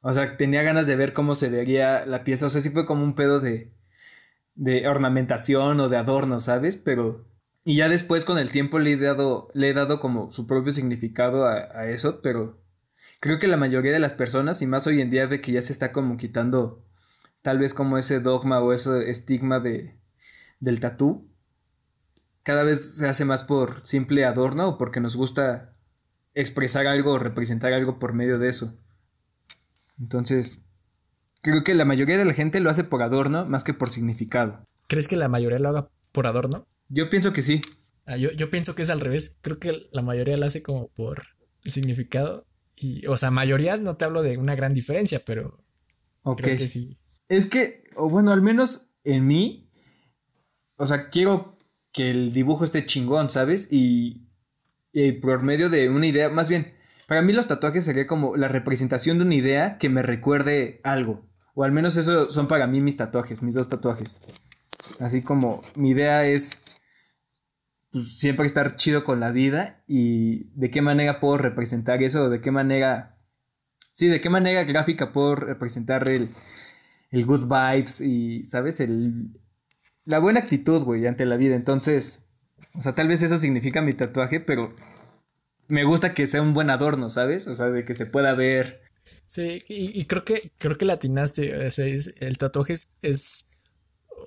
[0.00, 2.46] O sea, tenía ganas de ver cómo se vería la pieza.
[2.46, 3.72] O sea, sí fue como un pedo de,
[4.54, 6.76] de ornamentación o de adorno, ¿sabes?
[6.76, 7.26] Pero...
[7.64, 10.72] Y ya después con el tiempo le he dado, le he dado como su propio
[10.72, 12.62] significado a, eso, pero
[13.18, 15.62] creo que la mayoría de las personas, y más hoy en día de que ya
[15.62, 16.84] se está como quitando
[17.42, 19.98] tal vez como ese dogma o ese estigma de,
[20.60, 21.28] del tatú
[22.46, 25.74] cada vez se hace más por simple adorno o porque nos gusta
[26.32, 28.78] expresar algo o representar algo por medio de eso.
[29.98, 30.60] Entonces,
[31.42, 34.64] creo que la mayoría de la gente lo hace por adorno más que por significado.
[34.88, 36.66] ¿Crees que la mayoría lo haga por adorno?
[36.88, 37.60] Yo pienso que sí.
[38.06, 39.38] Ah, yo, yo, pienso que es al revés.
[39.42, 41.24] Creo que la mayoría lo hace como por
[41.64, 42.46] significado.
[42.76, 45.64] Y, o sea, mayoría no te hablo de una gran diferencia, pero
[46.36, 46.98] creo que sí.
[47.28, 49.70] Es que, o bueno, al menos en mí,
[50.76, 51.58] o sea, quiero
[51.92, 53.68] que el dibujo esté chingón, ¿sabes?
[53.72, 54.28] Y,
[54.92, 56.75] y por medio de una idea, más bien,
[57.06, 61.28] para mí los tatuajes sería como la representación de una idea que me recuerde algo.
[61.54, 64.20] O al menos eso son para mí mis tatuajes, mis dos tatuajes.
[65.00, 66.58] Así como mi idea es
[67.90, 72.28] pues, siempre estar chido con la vida y de qué manera puedo representar eso, o
[72.28, 73.18] de qué manera...
[73.94, 76.34] Sí, de qué manera gráfica puedo representar el,
[77.10, 78.80] el good vibes y, ¿sabes?
[78.80, 79.40] El,
[80.04, 81.56] la buena actitud, güey, ante la vida.
[81.56, 82.26] Entonces,
[82.74, 84.74] o sea, tal vez eso significa mi tatuaje, pero
[85.68, 87.46] me gusta que sea un buen adorno, ¿sabes?
[87.46, 88.82] O sea, de que se pueda ver.
[89.26, 91.66] Sí, y, creo que creo que latinaste.
[91.66, 93.50] O sea, el tatuaje es,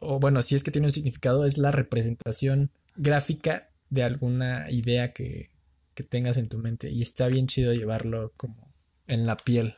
[0.02, 5.14] o bueno, si es que tiene un significado, es la representación gráfica de alguna idea
[5.14, 5.52] que,
[5.94, 6.90] que tengas en tu mente.
[6.90, 8.68] Y está bien chido llevarlo como
[9.08, 9.76] en la piel.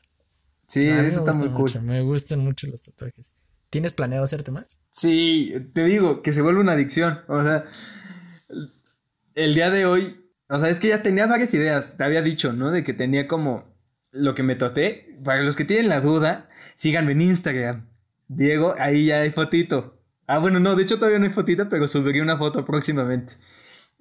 [0.67, 1.81] Sí, eso está muy cool.
[1.81, 3.35] Me gustan mucho los tatuajes.
[3.69, 4.85] ¿Tienes planeado hacerte más?
[4.91, 7.19] Sí, te digo, que se vuelve una adicción.
[7.27, 7.65] O sea,
[9.35, 10.20] el día de hoy,
[10.51, 12.71] o sea, es que ya tenía varias ideas, te había dicho, ¿no?
[12.71, 13.73] De que tenía como
[14.11, 15.17] lo que me toté.
[15.23, 17.87] Para los que tienen la duda, síganme en Instagram.
[18.27, 19.97] Diego, ahí ya hay fotito.
[20.27, 23.35] Ah, bueno, no, de hecho todavía no hay fotito, pero subiré una foto próximamente.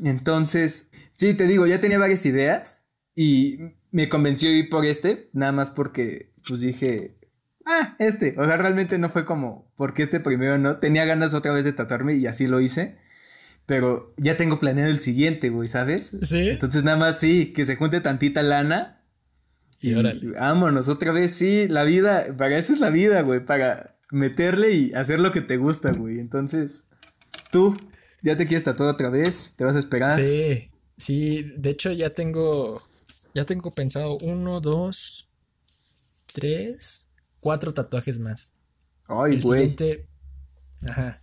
[0.03, 2.83] Entonces, sí, te digo, ya tenía varias ideas
[3.15, 3.59] y
[3.93, 7.17] me convenció ir por este, nada más porque, pues dije,
[7.65, 8.35] ah, este.
[8.39, 10.79] O sea, realmente no fue como, porque este primero no.
[10.79, 12.99] Tenía ganas otra vez de tatuarme y así lo hice.
[13.70, 16.11] Pero ya tengo planeado el siguiente, güey, ¿sabes?
[16.22, 16.48] Sí.
[16.48, 19.00] Entonces nada más sí, que se junte tantita lana.
[19.80, 23.96] Y, y vámonos, otra vez, sí, la vida, para eso es la vida, güey, para
[24.11, 26.18] meterle y hacer lo que te gusta, güey.
[26.18, 26.83] Entonces,
[27.52, 27.76] tú,
[28.22, 29.52] ¿ya te quieres tatuar otra vez?
[29.54, 30.18] ¿Te vas a esperar?
[30.20, 32.83] Sí, sí, de hecho ya tengo,
[33.37, 35.28] ya tengo pensado uno, dos,
[36.33, 38.52] tres, cuatro tatuajes más.
[39.06, 39.61] Ay, el güey.
[39.61, 40.09] siguiente,
[40.88, 41.20] ajá,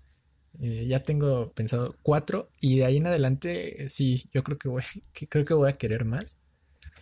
[0.62, 4.84] eh, ya tengo pensado cuatro y de ahí en adelante, sí, yo creo que voy,
[5.14, 6.40] que creo que voy a querer más.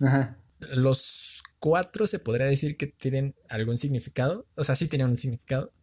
[0.02, 0.38] Ajá.
[0.60, 5.74] Los cuatro se podría decir que tienen algún significado, o sea, sí tienen un significado,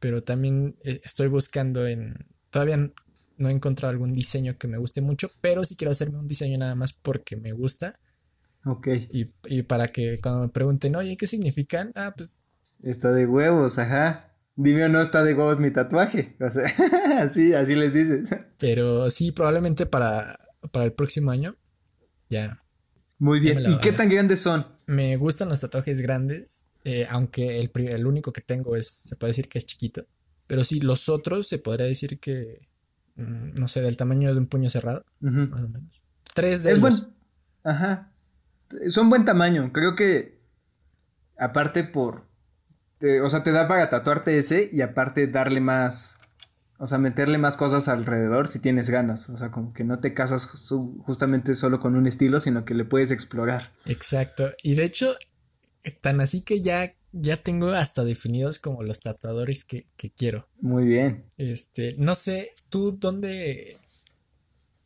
[0.00, 2.76] pero también eh, estoy buscando en, todavía
[3.38, 6.58] no he encontrado algún diseño que me guste mucho, pero sí quiero hacerme un diseño
[6.58, 7.98] nada más porque me gusta
[8.64, 8.88] Ok.
[9.10, 11.92] y, y para que cuando me pregunten, oye, ¿qué significan?
[11.94, 12.42] Ah, pues
[12.82, 14.31] Está de huevos, ajá.
[14.54, 16.36] Dime o no está de huevos mi tatuaje.
[16.40, 16.66] O sea,
[17.20, 18.28] así, así les dices.
[18.58, 20.38] Pero sí, probablemente para,
[20.70, 21.56] para el próximo año.
[22.28, 22.62] Ya.
[23.18, 23.62] Muy bien.
[23.66, 24.66] ¿Y qué tan grandes son?
[24.86, 26.66] Me gustan los tatuajes grandes.
[26.84, 30.04] eh, aunque el, el único que tengo es, se puede decir que es chiquito.
[30.48, 32.66] Pero sí, los otros se podría decir que,
[33.16, 36.02] mm, no sé, del tamaño de un puño cerrado, más o menos.
[36.34, 36.92] Tres de Es buen.
[36.92, 37.08] ellos.
[37.62, 38.12] Ajá.
[38.88, 39.72] Son buen tamaño.
[39.72, 40.40] Creo que.
[41.38, 42.26] Aparte por.
[43.02, 46.18] Te- o sea, te da para tatuarte ese y aparte darle más.
[46.78, 49.28] O sea, meterle más cosas alrededor si tienes ganas.
[49.28, 52.74] O sea, como que no te casas ju- justamente solo con un estilo, sino que
[52.74, 53.72] le puedes explorar.
[53.84, 54.52] Exacto.
[54.62, 55.14] Y de hecho,
[56.00, 60.48] tan así que ya, ya tengo hasta definidos como los tatuadores que, que quiero.
[60.60, 61.24] Muy bien.
[61.36, 63.76] Este, no sé, tú dónde,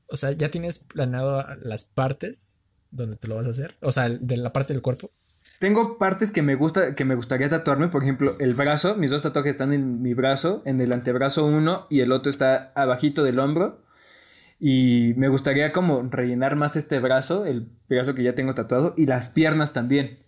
[0.09, 4.09] o sea, ya tienes planeado las partes donde te lo vas a hacer, o sea,
[4.09, 5.09] de la parte del cuerpo.
[5.59, 9.23] Tengo partes que me gusta, que me gustaría tatuarme, por ejemplo, el brazo, mis dos
[9.23, 13.39] tatuajes están en mi brazo, en el antebrazo uno y el otro está abajito del
[13.39, 13.83] hombro.
[14.59, 19.07] Y me gustaría como rellenar más este brazo, el brazo que ya tengo tatuado, y
[19.07, 20.19] las piernas también.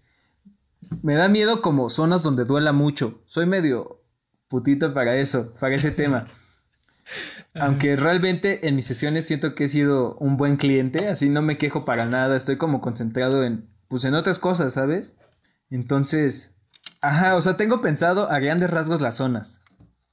[1.03, 3.23] Me da miedo como zonas donde duela mucho.
[3.27, 4.03] Soy medio
[4.49, 6.27] putito para eso, para ese tema.
[7.55, 11.59] Aunque realmente en mis sesiones siento que he sido un buen cliente, así no me
[11.59, 15.17] quejo para nada, estoy como concentrado en, pues en otras cosas, ¿sabes?
[15.71, 16.53] Entonces,
[17.01, 19.61] ajá, o sea, tengo pensado a grandes rasgos las zonas.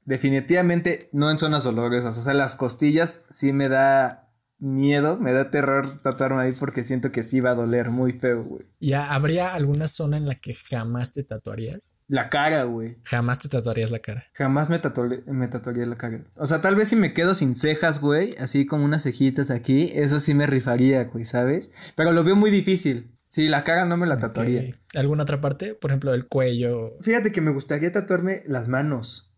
[0.06, 4.22] Definitivamente no en zonas dolorosas, o sea, las costillas sí me da
[4.60, 8.44] miedo, me da terror tatuarme ahí porque siento que sí va a doler muy feo,
[8.44, 8.66] güey.
[8.80, 11.96] ¿Ya habría alguna zona en la que jamás te tatuarías?
[12.08, 12.98] La cara, güey.
[13.04, 14.24] Jamás te tatuarías la cara.
[14.34, 16.24] Jamás me, tatuaré- me tatuaría la cara.
[16.36, 19.92] O sea, tal vez si me quedo sin cejas, güey, así como unas cejitas aquí,
[19.96, 21.72] eso sí me rifaría, güey, ¿sabes?
[21.96, 23.15] Pero lo veo muy difícil.
[23.28, 24.76] Sí, la cara no me la tatuaría.
[24.94, 25.74] ¿Alguna otra parte?
[25.74, 26.98] Por ejemplo, el cuello.
[27.02, 29.34] Fíjate que me gustaría tatuarme las manos.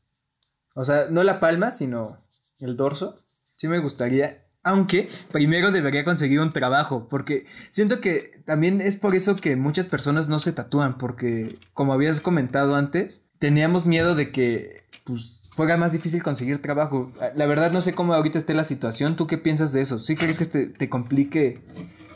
[0.76, 2.23] O sea, no la palma, sino
[2.60, 3.26] el dorso.
[3.56, 4.45] Sí me gustaría.
[4.62, 7.08] Aunque primero debería conseguir un trabajo.
[7.10, 10.97] Porque siento que también es por eso que muchas personas no se tatúan.
[10.97, 17.12] Porque, como habías comentado antes, teníamos miedo de que pues, fuera más difícil conseguir trabajo.
[17.36, 19.15] La verdad no sé cómo ahorita esté la situación.
[19.15, 19.97] ¿Tú qué piensas de eso?
[19.97, 21.63] ¿Sí crees que te, te complique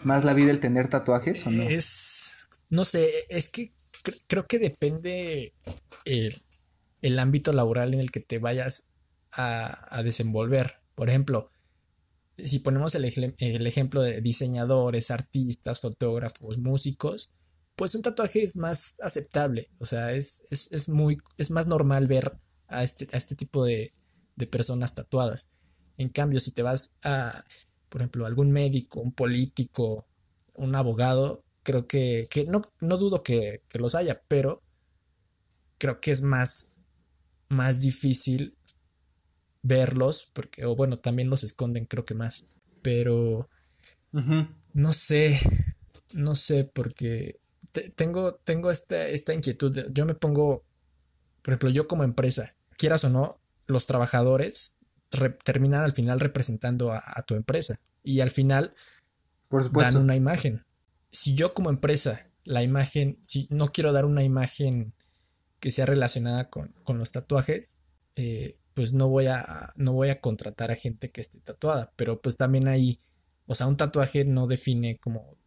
[0.03, 1.63] más la vida el tener tatuajes o no?
[1.63, 2.31] Es,
[2.69, 3.71] no sé, es que
[4.03, 5.53] cre- creo que depende
[6.05, 6.35] el,
[7.01, 8.91] el ámbito laboral en el que te vayas
[9.31, 10.81] a, a desenvolver.
[10.95, 11.49] Por ejemplo,
[12.37, 17.31] si ponemos el, ejem- el ejemplo de diseñadores, artistas, fotógrafos, músicos,
[17.75, 19.69] pues un tatuaje es más aceptable.
[19.79, 22.37] O sea, es, es, es muy, es más normal ver
[22.67, 23.93] a este, a este tipo de,
[24.35, 25.49] de personas tatuadas.
[25.97, 27.43] En cambio, si te vas a,
[27.91, 30.07] por ejemplo, algún médico, un político,
[30.55, 34.63] un abogado, creo que, que no, no dudo que, que los haya, pero
[35.77, 36.91] creo que es más,
[37.49, 38.55] más difícil
[39.63, 42.45] verlos, porque, o bueno, también los esconden, creo que más,
[42.81, 43.49] pero
[44.73, 45.39] no sé,
[46.13, 47.39] no sé, porque
[47.71, 49.87] te- tengo, tengo esta, esta inquietud.
[49.93, 50.63] Yo me pongo,
[51.43, 54.80] por ejemplo, yo como empresa, quieras o no, los trabajadores re-
[55.43, 58.73] terminan al final representando a, a tu empresa y al final
[59.49, 60.65] Por dan una imagen.
[61.11, 64.93] Si yo como empresa, la imagen, si no quiero dar una imagen
[65.59, 67.77] que sea relacionada con, con los tatuajes,
[68.15, 71.93] eh, pues no voy a, no voy a contratar a gente que esté tatuada.
[71.95, 72.99] Pero pues también ahí,
[73.45, 75.37] o sea, un tatuaje no define como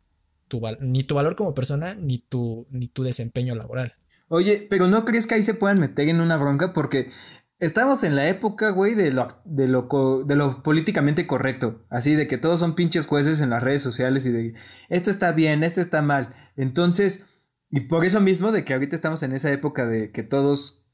[0.49, 3.95] tu ni tu valor como persona, ni tu, ni tu desempeño laboral.
[4.29, 6.73] Oye, pero ¿no crees que ahí se puedan meter en una bronca?
[6.73, 7.11] Porque
[7.59, 11.85] estamos en la época, güey, de lo, de lo, de lo políticamente correcto.
[11.91, 14.55] Así de que todos son pinches jueces en las redes sociales y de
[14.89, 16.35] esto está bien, esto está mal.
[16.57, 17.25] Entonces,
[17.71, 20.87] y por eso mismo de que ahorita estamos en esa época de que todos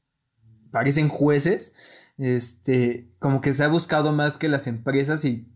[0.71, 1.73] parecen jueces,
[2.17, 5.51] este, como que se ha buscado más que las empresas y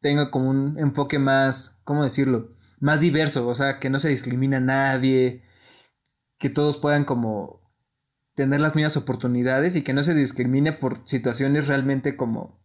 [0.00, 2.54] tenga como un enfoque más, ¿cómo decirlo?
[2.78, 5.42] Más diverso, o sea, que no se discrimina a nadie,
[6.38, 7.59] que todos puedan como
[8.40, 12.58] tener las mismas oportunidades y que no se discrimine por situaciones realmente como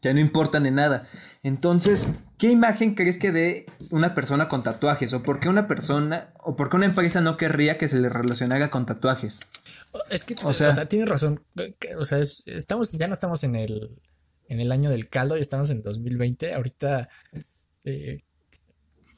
[0.00, 1.06] que no importan en nada.
[1.42, 5.12] Entonces, ¿qué imagen crees que dé una persona con tatuajes?
[5.12, 8.08] ¿O por qué una persona, o por qué una empresa no querría que se le
[8.08, 9.40] relacionara con tatuajes?
[10.08, 11.44] Es que, o sea, tienes razón.
[11.98, 14.00] O sea, estamos, ya no estamos en el,
[14.48, 16.54] en el año del caldo y estamos en 2020.
[16.54, 17.08] Ahorita,
[17.84, 18.22] eh,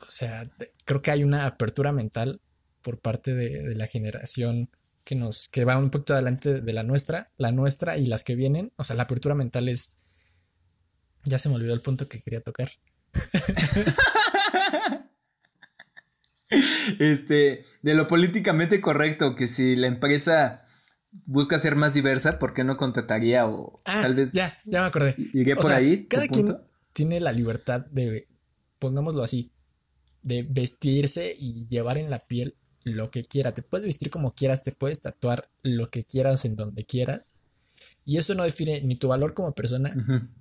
[0.01, 0.51] o sea,
[0.85, 2.41] creo que hay una apertura mental
[2.83, 4.69] por parte de, la generación
[5.05, 8.35] que nos, que va un poquito adelante de la nuestra, la nuestra y las que
[8.35, 8.73] vienen.
[8.77, 9.99] O sea, la apertura mental es
[11.25, 12.71] ya se me olvidó el punto que quería tocar.
[16.99, 20.67] este, de lo políticamente correcto, que si la empresa
[21.11, 24.33] busca ser más diversa, ¿por qué no contrataría o ah, tal vez...
[24.33, 25.15] Ya, ya me acordé.
[25.33, 26.07] Llegué por ahí.
[26.07, 26.59] Cada quien
[26.93, 28.27] tiene la libertad de,
[28.79, 29.53] pongámoslo así,
[30.23, 33.53] de vestirse y llevar en la piel lo que quiera.
[33.53, 37.33] Te puedes vestir como quieras, te puedes tatuar lo que quieras en donde quieras.
[38.05, 39.95] Y eso no define ni tu valor como persona,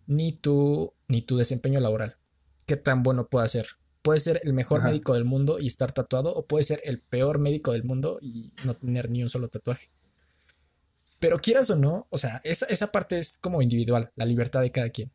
[0.05, 2.17] ni, tu, ni tu desempeño laboral.
[2.67, 3.67] Qué tan bueno puede ser.
[4.01, 7.39] Puede ser el mejor médico del mundo y estar tatuado, o puede ser el peor
[7.39, 9.89] médico del mundo y no tener ni un solo tatuaje.
[11.19, 14.71] Pero quieras o no, o sea, esa, esa parte es como individual, la libertad de
[14.71, 15.09] cada quien.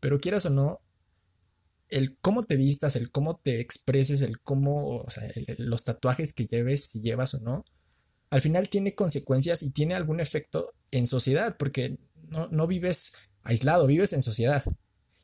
[0.00, 0.80] Pero quieras o no,
[1.92, 6.46] el cómo te vistas, el cómo te expreses, el cómo, o sea, los tatuajes que
[6.46, 7.64] lleves, si llevas o no,
[8.30, 14.14] al final tiene consecuencias y tiene algún efecto en sociedad, porque no, vives aislado, vives
[14.14, 14.64] en sociedad.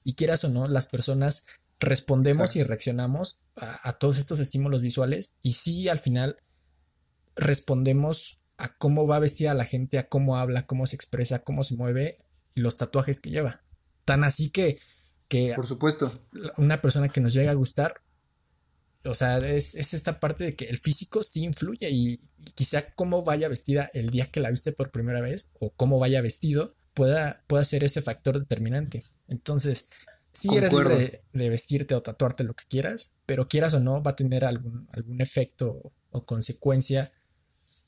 [0.04, 1.44] Y quieras o no, las personas
[1.80, 6.36] respondemos y reaccionamos a, todos estos estímulos visuales y sí al final
[7.34, 11.76] respondemos a cómo va vestida la gente, a cómo habla, cómo se expresa, cómo se
[11.76, 12.18] mueve
[12.54, 13.62] y los tatuajes que lleva.
[14.04, 14.78] Tan así que,
[15.28, 16.12] que por supuesto,
[16.56, 18.00] una persona que nos llega a gustar
[19.04, 22.20] o sea, es, esta parte de que el físico sí influye y,
[22.54, 26.22] quizá cómo vaya vestida el día que la viste por primera vez o cómo vaya
[26.22, 29.04] vestido pueda, pueda ser ese factor determinante.
[29.28, 29.86] Entonces,
[30.32, 34.12] sí eres libre de, vestirte o tatuarte lo que quieras, pero quieras o no, va
[34.12, 37.12] a tener algún, algún efecto o consecuencia,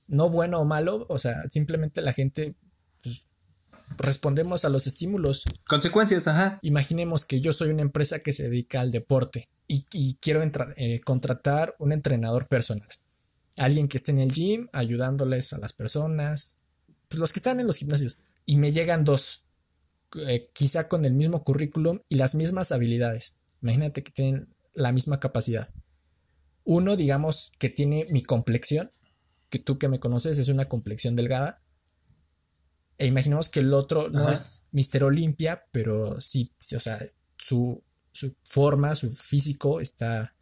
[0.07, 2.55] no bueno o malo, o sea, simplemente la gente
[3.97, 5.45] respondemos a los estímulos.
[5.69, 6.59] Consecuencias, ajá.
[6.63, 10.43] Imaginemos que yo soy una empresa que se dedica al deporte y, quiero
[10.77, 12.89] eh, contratar un entrenador personal.
[13.57, 16.59] Alguien que esté en el gym ayudándoles a las personas,
[17.09, 18.19] pues los que están en los gimnasios.
[18.47, 19.45] Y me llegan dos,
[20.27, 23.37] eh, quizá con el mismo currículum y las mismas habilidades.
[23.63, 25.69] Imagínate que tienen la misma capacidad.
[26.65, 28.91] Uno, digamos, que tiene mi complexión,
[29.51, 31.63] que tú que me conoces es una complexión delgada.
[33.01, 37.03] E imaginemos que el otro no es Mister Olimpia, pero sí, sí, o sea,
[37.39, 37.83] su,
[38.13, 40.35] su forma, su físico está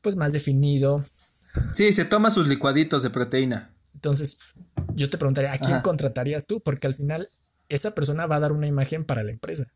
[0.00, 1.04] pues más definido.
[1.74, 3.74] Sí, se toma sus licuaditos de proteína.
[3.92, 4.38] Entonces,
[4.94, 6.62] yo te preguntaría, ¿a quién contratarías tú?
[6.62, 7.28] Porque al final
[7.68, 9.70] esa persona va a dar una imagen para la empresa.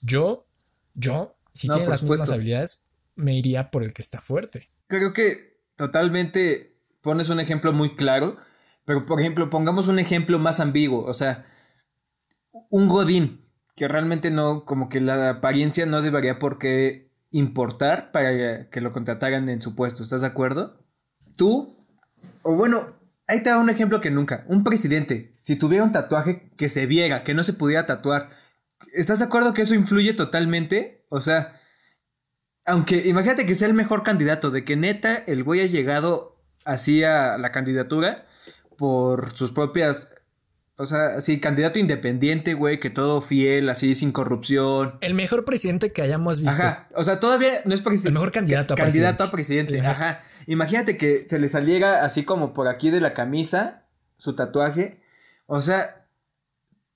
[0.00, 0.48] Yo,
[0.94, 4.70] yo, si tiene las mismas habilidades, me iría por el que está fuerte.
[4.86, 8.38] Creo que totalmente pones un ejemplo muy claro,
[8.86, 11.44] pero por ejemplo, pongamos un ejemplo más ambiguo, o sea,
[12.70, 13.44] un godín
[13.74, 18.92] que realmente no, como que la apariencia no debería por qué importar para que lo
[18.92, 20.82] contrataran en su puesto, ¿estás de acuerdo?
[21.36, 21.76] Tú,
[22.42, 22.96] o bueno,
[23.26, 26.86] ahí te da un ejemplo que nunca, un presidente, si tuviera un tatuaje que se
[26.86, 28.30] viera, que no se pudiera tatuar,
[28.94, 31.04] ¿estás de acuerdo que eso influye totalmente?
[31.10, 31.60] O sea,
[32.64, 37.02] aunque imagínate que sea el mejor candidato, de que neta el güey ha llegado así
[37.02, 38.25] a la candidatura
[38.76, 40.08] por sus propias
[40.78, 44.98] o sea, así, candidato independiente, güey, que todo fiel, así, sin corrupción.
[45.00, 46.52] El mejor presidente que hayamos visto.
[46.52, 46.88] Ajá.
[46.94, 48.08] O sea, todavía no es presidente.
[48.08, 49.06] El mejor candidato a presidente.
[49.06, 49.80] Candidato a presidente.
[49.80, 50.22] Ajá.
[50.46, 53.86] Imagínate que se le saliera así como por aquí de la camisa
[54.18, 55.00] su tatuaje.
[55.46, 56.08] O sea,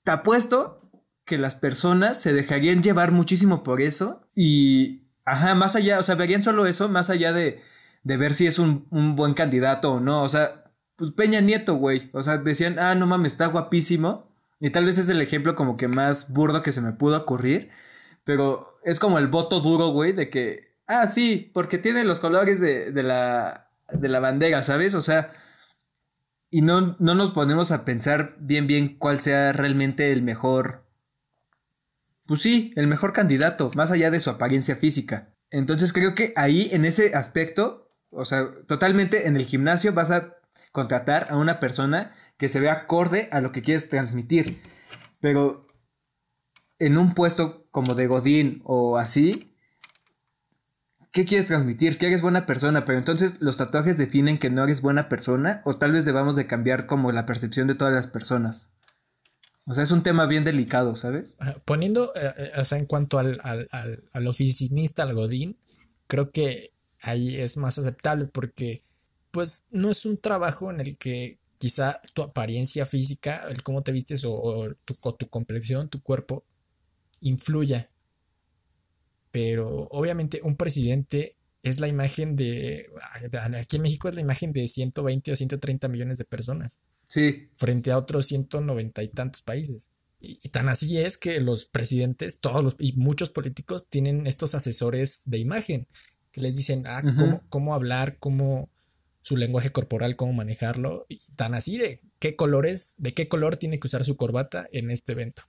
[0.03, 0.91] te apuesto
[1.25, 4.27] que las personas se dejarían llevar muchísimo por eso.
[4.35, 7.63] Y, ajá, más allá, o sea, verían solo eso, más allá de,
[8.03, 10.21] de ver si es un, un buen candidato o no.
[10.21, 10.60] O sea,
[11.01, 12.11] pues Peña Nieto, güey.
[12.13, 14.31] O sea, decían, ah, no mames, está guapísimo.
[14.59, 17.71] Y tal vez es el ejemplo como que más burdo que se me pudo ocurrir.
[18.23, 22.59] Pero es como el voto duro, güey, de que, ah, sí, porque tiene los colores
[22.59, 24.93] de, la, de la bandera, ¿sabes?
[24.93, 25.33] O sea,
[26.51, 30.85] y no, no nos ponemos a pensar bien, bien cuál sea realmente el mejor.
[32.27, 35.33] Pues sí, el mejor candidato, más allá de su apariencia física.
[35.49, 40.35] Entonces creo que ahí, en ese aspecto, o sea, totalmente en el gimnasio vas a
[40.71, 44.61] contratar a una persona que se vea acorde a lo que quieres transmitir.
[45.19, 45.67] Pero
[46.79, 49.55] en un puesto como de Godín o así,
[51.11, 51.97] ¿qué quieres transmitir?
[51.97, 55.75] Que eres buena persona, pero entonces los tatuajes definen que no eres buena persona o
[55.75, 58.69] tal vez debamos de cambiar como la percepción de todas las personas.
[59.65, 61.37] O sea, es un tema bien delicado, ¿sabes?
[61.65, 65.59] Poniendo, eh, eh, o sea, en cuanto al, al, al, al, oficinista, al godín,
[66.07, 68.81] creo que ahí es más aceptable porque,
[69.31, 73.91] pues, no es un trabajo en el que quizá tu apariencia física, el cómo te
[73.91, 76.43] vistes o, tu, tu complexión, tu cuerpo,
[77.19, 77.91] influya.
[79.29, 82.89] Pero obviamente un presidente es la imagen de,
[83.55, 86.79] aquí en México es la imagen de 120 o 130 millones de personas.
[87.07, 87.49] Sí.
[87.55, 89.91] Frente a otros 190 y tantos países.
[90.19, 95.23] Y, tan así es que los presidentes, todos los, y muchos políticos tienen estos asesores
[95.25, 95.87] de imagen
[96.31, 98.70] que les dicen, ah, cómo, cómo hablar, cómo
[99.21, 101.05] su lenguaje corporal, cómo manejarlo.
[101.07, 104.91] Y tan así de qué colores, de qué color tiene que usar su corbata en
[104.91, 105.43] este evento.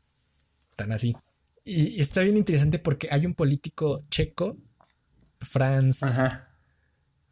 [0.77, 1.17] Tan así.
[1.65, 4.57] Y, está bien interesante porque hay un político checo,
[5.41, 6.03] Franz.
[6.03, 6.49] Ajá.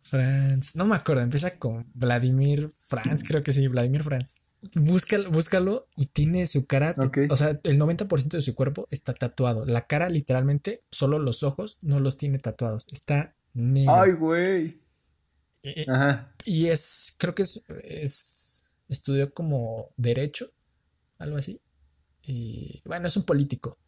[0.03, 4.37] Franz, no me acuerdo, empieza con Vladimir Franz, creo que sí, Vladimir Franz.
[4.75, 6.95] Búscalo, búscalo y tiene su cara,
[7.31, 9.65] o sea, el 90% de su cuerpo está tatuado.
[9.65, 12.87] La cara literalmente, solo los ojos no los tiene tatuados.
[12.93, 13.95] Está negro.
[13.95, 14.80] Ay, güey.
[15.89, 16.33] Ajá.
[16.45, 20.51] Y es, creo que es, es, estudió como derecho,
[21.19, 21.61] algo así.
[22.23, 23.79] Y bueno, es un político.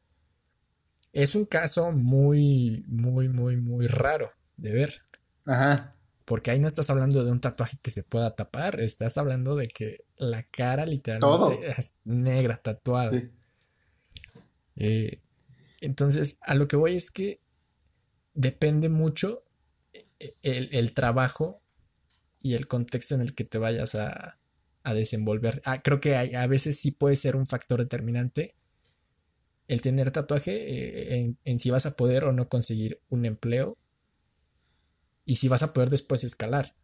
[1.12, 5.02] Es un caso muy, muy, muy, muy raro de ver.
[5.44, 5.96] Ajá.
[6.24, 9.68] Porque ahí no estás hablando de un tatuaje que se pueda tapar, estás hablando de
[9.68, 13.10] que la cara literalmente es negra, tatuada.
[13.10, 13.30] Sí.
[14.76, 15.20] Eh,
[15.80, 17.40] entonces, a lo que voy es que
[18.34, 19.44] depende mucho
[19.92, 21.61] eh, el, trabajo
[22.42, 24.38] y el contexto en el que te vayas a,
[24.84, 25.62] desenvolver.
[25.64, 28.56] Ah, creo que a veces sí puede ser un factor determinante
[29.68, 33.78] el tener tatuaje eh, en, si vas a poder o no conseguir un empleo
[35.24, 36.74] y si vas a poder después escalar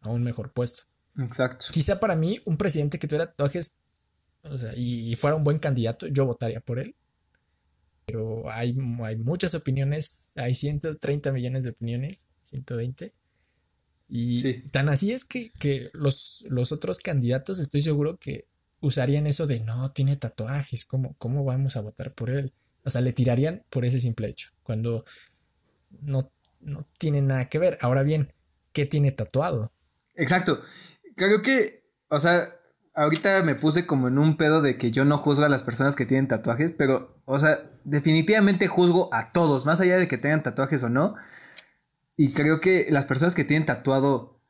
[0.00, 0.84] a un mejor puesto.
[1.18, 1.66] Exacto.
[1.70, 3.82] Quizá para mí un presidente que tuviera tatuajes
[4.74, 6.96] y, fuera un buen candidato, yo votaría por él.
[8.06, 13.12] Pero hay, hay muchas opiniones, hay 130 millones de opiniones, 120.
[14.12, 18.48] Y tan así es que, que los, los otros candidatos estoy seguro que
[18.80, 22.52] usarían eso de no, tiene tatuajes, ¿cómo, ¿cómo vamos a votar por él?
[22.84, 25.04] O sea, le tirarían por ese simple hecho, cuando
[26.02, 27.78] no, no tiene nada que ver.
[27.82, 28.32] Ahora bien,
[28.72, 29.72] ¿qué tiene tatuado?
[30.14, 30.60] Exacto.
[31.14, 32.56] Creo que, o sea,
[32.94, 35.94] ahorita me puse como en un pedo de que yo no juzgo a las personas
[35.94, 40.42] que tienen tatuajes, pero, o sea, definitivamente juzgo a todos, más allá de que tengan
[40.42, 41.14] tatuajes o no.
[42.20, 44.42] Y creo que las personas que tienen tatuado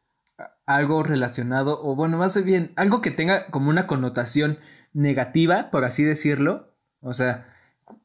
[0.67, 4.59] algo relacionado, o bueno, más bien, algo que tenga como una connotación
[4.93, 6.75] negativa, por así decirlo.
[7.01, 7.55] O sea,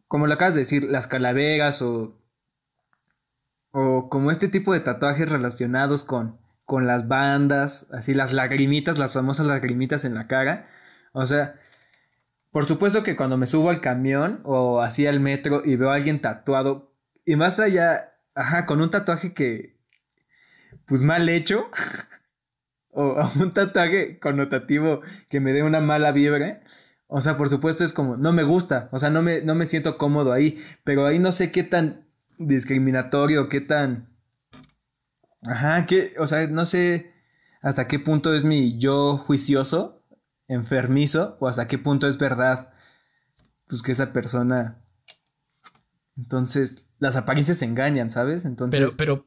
[0.08, 2.16] como lo acabas de decir, las calaveras o,
[3.72, 9.14] o como este tipo de tatuajes relacionados con, con las bandas, así las lagrimitas, las
[9.14, 10.70] famosas lagrimitas en la cara.
[11.12, 11.56] O sea,
[12.52, 15.96] por supuesto que cuando me subo al camión o así al metro y veo a
[15.96, 16.94] alguien tatuado,
[17.26, 19.78] y más allá, ajá, con un tatuaje que,
[20.86, 21.70] pues mal hecho,
[22.92, 26.62] o un tatuaje connotativo que me dé una mala vibra,
[27.08, 29.66] o sea, por supuesto es como, no me gusta, o sea, no me, no me
[29.66, 32.08] siento cómodo ahí, pero ahí no sé qué tan
[32.38, 34.10] discriminatorio, qué tan...
[35.48, 37.14] Ajá, que, o sea, no sé
[37.62, 40.04] hasta qué punto es mi yo juicioso,
[40.48, 42.74] enfermizo, o hasta qué punto es verdad,
[43.68, 44.82] pues que esa persona...
[46.18, 48.46] Entonces, las apariencias engañan, ¿sabes?
[48.46, 48.80] Entonces...
[48.80, 49.26] Pero, pero,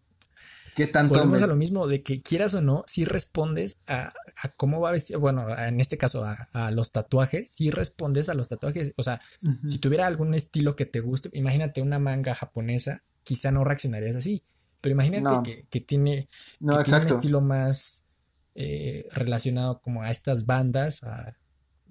[0.78, 1.14] ¿Qué tanto?
[1.14, 4.12] Volvemos a lo mismo de que quieras o no, si respondes a,
[4.56, 8.48] cómo va a vestir, bueno, en este caso a, los tatuajes, si respondes a los
[8.48, 8.92] tatuajes.
[8.96, 9.20] O sea,
[9.64, 14.44] si tuviera algún estilo que te guste, imagínate una manga japonesa, quizá no reaccionarías así.
[14.80, 16.28] Pero imagínate que, tiene,
[16.60, 18.10] un estilo más
[18.54, 21.36] eh, relacionado como a estas bandas, a,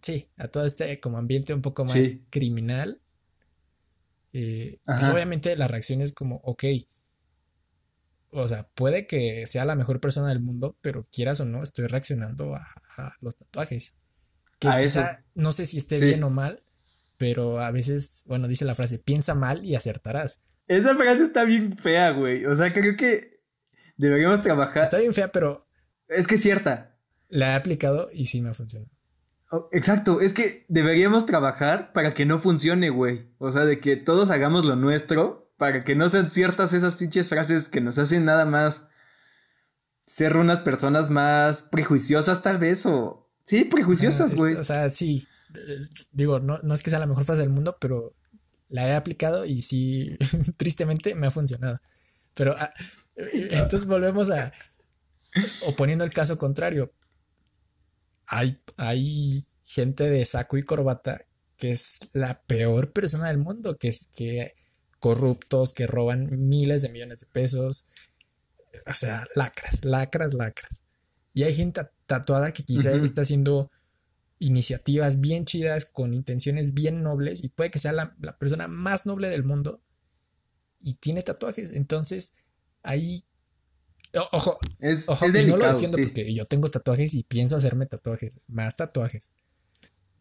[0.01, 3.01] sí, a todo este como ambiente un poco más criminal.
[4.39, 6.63] Eh, pues obviamente la reacción es como, ok,
[8.29, 11.87] o sea, puede que sea la mejor persona del mundo, pero quieras o no, estoy
[11.87, 12.67] reaccionando a,
[13.19, 13.95] los tatuajes.
[14.59, 16.61] Que quizá, no sé si esté bien o mal,
[17.17, 20.43] pero a veces, bueno, dice la frase, piensa mal y acertarás.
[20.67, 22.45] Esa frase está bien fea, güey.
[22.45, 23.41] O sea, creo que
[23.97, 24.83] deberíamos trabajar.
[24.83, 25.67] Está bien fea, pero.
[26.07, 26.99] Es que es cierta.
[27.27, 28.91] La he aplicado y sí me ha funcionado.
[29.49, 33.31] Oh, exacto, es que deberíamos trabajar para que no funcione, güey.
[33.37, 37.29] O sea, de que todos hagamos lo nuestro para que no sean ciertas esas pinches
[37.29, 38.87] frases que nos hacen nada más
[40.05, 43.29] ser unas personas más prejuiciosas tal vez o...
[43.45, 44.55] Sí, prejuiciosas, güey.
[44.55, 45.27] o sea, sí.
[46.11, 48.13] Digo, no, no es que sea la mejor frase del mundo, pero
[48.67, 50.17] la he aplicado y sí,
[50.57, 51.79] tristemente me ha funcionado.
[52.33, 52.73] Pero ah,
[53.15, 54.51] entonces volvemos a...
[55.65, 56.91] O poniendo el caso contrario.
[58.27, 61.21] Hay, hay gente de saco y corbata
[61.57, 64.53] que es la peor persona del mundo, que es que
[64.99, 67.85] corruptos, que roban miles de millones de pesos.
[68.85, 70.83] O sea, lacras, lacras, lacras.
[71.33, 73.71] Y hay gente tatuada que quizá está haciendo
[74.39, 79.29] iniciativas bien chidas, con intenciones bien nobles, y puede que sea la, persona más noble
[79.29, 79.81] del mundo,
[80.79, 81.71] y tiene tatuajes.
[81.73, 82.33] Entonces,
[82.83, 83.25] ahí
[84.31, 88.75] Ojo, es, ojo, no lo defiendo porque yo tengo tatuajes y pienso hacerme tatuajes, más
[88.75, 89.31] tatuajes.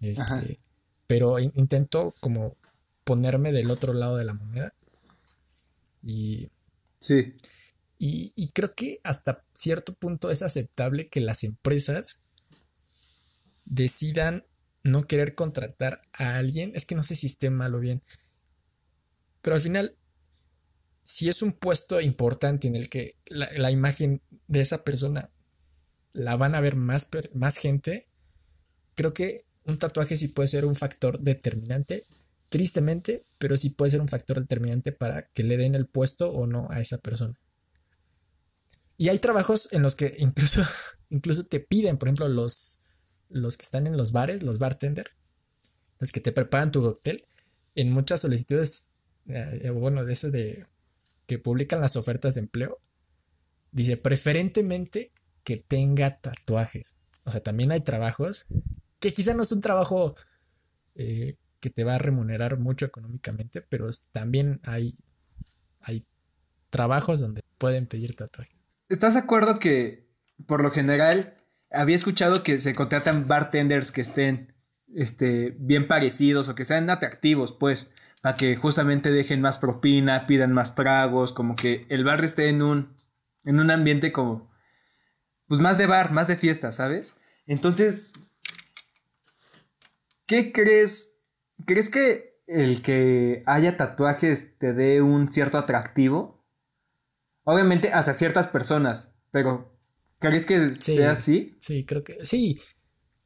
[0.01, 0.61] Este,
[1.07, 2.57] pero intento como
[3.05, 4.75] ponerme del otro lado de la moneda.
[6.03, 6.49] Y.
[7.01, 7.33] Sí.
[7.99, 12.21] Y, creo que hasta cierto punto es aceptable que las empresas
[13.65, 14.45] decidan
[14.83, 16.73] no querer contratar a alguien.
[16.75, 18.03] Es que no sé si esté mal o bien.
[19.41, 19.97] Pero al final,
[21.07, 25.31] si es un puesto importante en el que la, imagen de esa persona
[26.13, 28.09] la van a ver más, más gente,
[28.97, 32.07] creo que un tatuaje sí puede ser un factor determinante,
[32.49, 36.49] tristemente, pero sí puede ser un factor determinante para que le den el puesto o
[36.49, 37.39] no a esa persona.
[38.97, 40.65] Y hay trabajos en los que incluso,
[41.09, 42.81] incluso te piden, por ejemplo, los,
[43.29, 45.13] los que están en los bares, los bartender,
[46.01, 47.29] los que te preparan tu cóctel,
[47.77, 48.91] en muchas solicitudes,
[49.29, 50.67] eh, bueno, de eso de
[51.27, 52.81] que publican las ofertas de empleo,
[53.73, 55.13] dice preferentemente
[55.45, 57.01] que tenga tatuajes.
[57.25, 58.47] O sea, también hay trabajos
[59.01, 60.17] que quizá no es un trabajo
[60.95, 64.97] eh, que te va a remunerar mucho económicamente, pero también hay,
[65.81, 66.07] hay
[66.71, 68.57] trabajos donde pueden pedir tatuajes.
[68.89, 70.09] ¿Estás de acuerdo que
[70.47, 71.37] por lo general
[71.71, 74.55] había escuchado que se contratan bartenders que estén
[74.95, 77.91] este, bien parecidos o que sean atractivos, pues,
[78.23, 82.63] para que justamente dejen más propina, pidan más tragos, como que el bar esté en
[82.63, 82.97] un,
[83.45, 84.51] en un ambiente como,
[85.47, 87.15] pues más de bar, más de fiesta, ¿sabes?
[87.47, 88.13] Entonces,
[90.27, 91.15] ¿Qué crees?
[91.65, 96.45] ¿Crees que el que haya tatuajes te dé un cierto atractivo?
[97.45, 99.79] Obviamente hacia ciertas personas, pero
[100.19, 101.57] ¿crees que sea así?
[101.61, 102.61] Sí, creo que sí.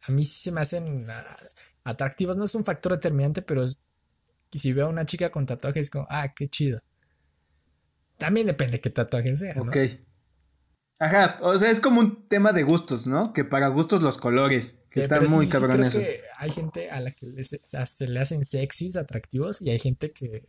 [0.03, 1.36] A mí sí se me hacen ah,
[1.84, 2.36] atractivos.
[2.36, 3.64] No es un factor determinante, pero
[4.59, 6.81] si veo a una chica con tatuajes, es como, ah, qué chido.
[8.19, 9.55] También depende de qué tatuaje sea.
[9.61, 9.77] Ok.
[10.99, 13.33] Ajá, o sea, es como un tema de gustos, ¿no?
[13.33, 15.99] Que para gustos los colores, que está muy cabrón eso.
[15.99, 20.45] Que hay gente a la que se le hacen sexys, atractivos, y hay gente que,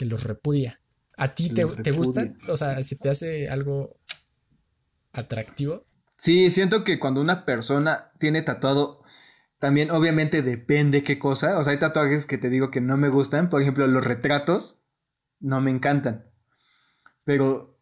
[0.00, 0.80] los repudia.
[1.16, 2.36] ¿A ti te, te gustan?
[2.48, 3.96] O sea, si te hace algo
[5.12, 5.86] atractivo.
[6.18, 9.01] Sí, siento que cuando una persona tiene tatuado,
[9.62, 11.56] también obviamente depende qué cosa.
[11.56, 13.48] O sea, hay tatuajes que te digo que no me gustan.
[13.48, 14.82] Por ejemplo, los retratos
[15.38, 16.26] no me encantan.
[17.22, 17.78] Pero,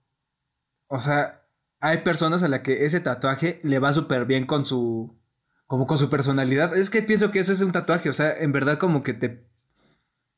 [0.88, 1.46] o sea,
[1.80, 5.18] hay personas a las que ese tatuaje le va súper bien con su.
[5.66, 6.76] como con su personalidad.
[6.76, 8.10] Es que pienso que eso es un tatuaje.
[8.10, 9.48] O sea, en verdad, como que te.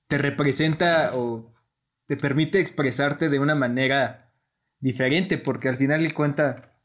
[0.07, 1.53] te representa o
[2.07, 4.33] te permite expresarte de una manera
[4.79, 5.39] diferente.
[5.39, 6.79] Porque al final de cuenta.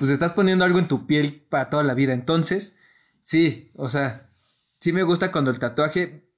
[0.00, 2.14] Pues estás poniendo algo en tu piel para toda la vida.
[2.14, 2.76] Entonces,
[3.22, 4.30] sí, o sea,
[4.78, 6.30] sí me gusta cuando el tatuaje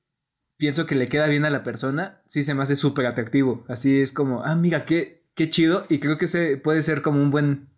[0.56, 3.64] pienso que le queda bien a la persona, sí se me hace súper atractivo.
[3.68, 5.84] Así es como, ah, mira, qué, qué chido.
[5.88, 7.68] Y creo que se puede ser como un buen.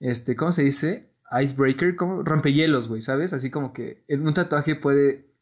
[0.00, 1.12] Este, ¿cómo se dice?
[1.30, 3.32] Icebreaker, como rompehielos, güey, ¿sabes?
[3.32, 5.34] Así como que un tatuaje puede.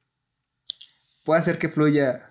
[1.24, 2.30] puede hacer que fluya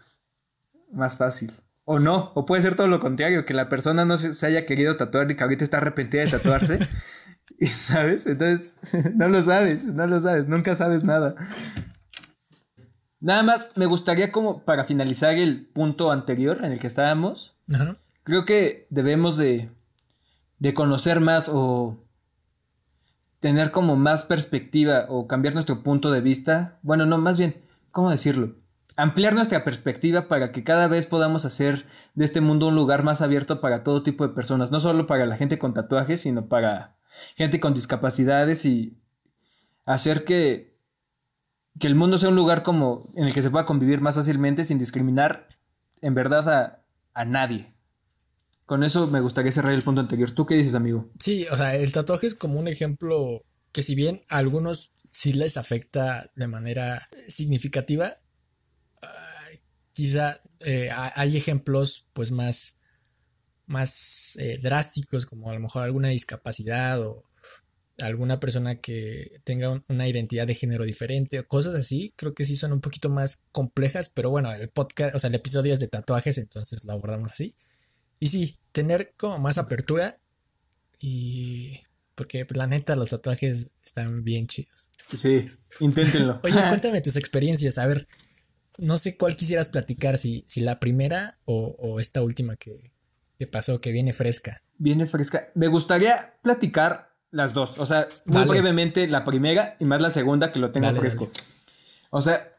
[0.91, 1.53] más fácil.
[1.85, 4.97] O no, o puede ser todo lo contrario, que la persona no se, haya querido
[4.97, 6.79] tatuar y que ahorita está arrepentida de tatuarse.
[7.59, 8.75] y sabes, entonces
[9.15, 11.35] no lo sabes, no lo sabes, nunca sabes nada.
[13.19, 17.57] Nada más me gustaría como para finalizar el punto anterior en el que estábamos.
[17.73, 19.71] Ajá creo que debemos de,
[20.59, 22.03] de conocer más o
[23.39, 26.79] tener como más perspectiva o cambiar nuestro punto de vista.
[26.81, 28.55] Bueno, no, más bien, ¿cómo decirlo?
[28.97, 31.85] Ampliar nuestra perspectiva para que cada vez podamos hacer
[32.15, 35.25] de este mundo un lugar más abierto para todo tipo de personas, no solo para
[35.27, 36.94] la gente con tatuajes, sino para
[37.35, 38.97] gente con discapacidades y
[39.85, 40.77] hacer que,
[41.79, 44.63] que el mundo sea un lugar como en el que se pueda convivir más fácilmente
[44.63, 45.47] sin discriminar
[46.01, 47.73] en verdad a, a nadie.
[48.65, 50.31] Con eso me gustaría cerrar el punto anterior.
[50.31, 51.11] ¿Tú qué dices, amigo?
[51.19, 55.33] Sí, o sea, el tatuaje es como un ejemplo que si bien a algunos sí
[55.33, 58.13] les afecta de manera significativa,
[59.95, 62.81] quizá eh, hay ejemplos pues más,
[63.67, 67.23] más eh, drásticos, como a lo mejor alguna discapacidad o
[67.99, 72.55] alguna persona que tenga una identidad de género diferente o cosas así, creo que sí
[72.57, 75.87] son un poquito más complejas, pero bueno, el podcast, o sea, el episodio es de
[75.87, 77.55] tatuajes, entonces lo abordamos así.
[78.19, 80.19] Y sí, tener como más apertura
[80.99, 81.79] y
[82.15, 84.91] porque la neta los tatuajes están bien chidos.
[85.15, 85.49] Sí,
[85.79, 86.39] inténtenlo.
[86.43, 88.07] Oye, cuéntame tus experiencias, a ver,
[88.77, 92.91] no sé cuál quisieras platicar, si, si la primera o, esta última que
[93.37, 94.61] te pasó, que viene fresca.
[94.77, 95.49] Viene fresca.
[95.55, 100.51] Me gustaría platicar las dos, o sea, muy brevemente la primera y más la segunda
[100.51, 101.29] que lo tengo fresco.
[102.09, 102.55] O sea,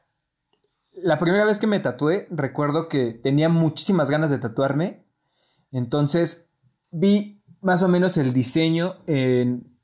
[0.93, 5.07] la primera vez que me tatué, recuerdo que tenía muchísimas ganas de tatuarme.
[5.73, 6.49] Entonces
[6.91, 9.79] vi más o menos el diseño en...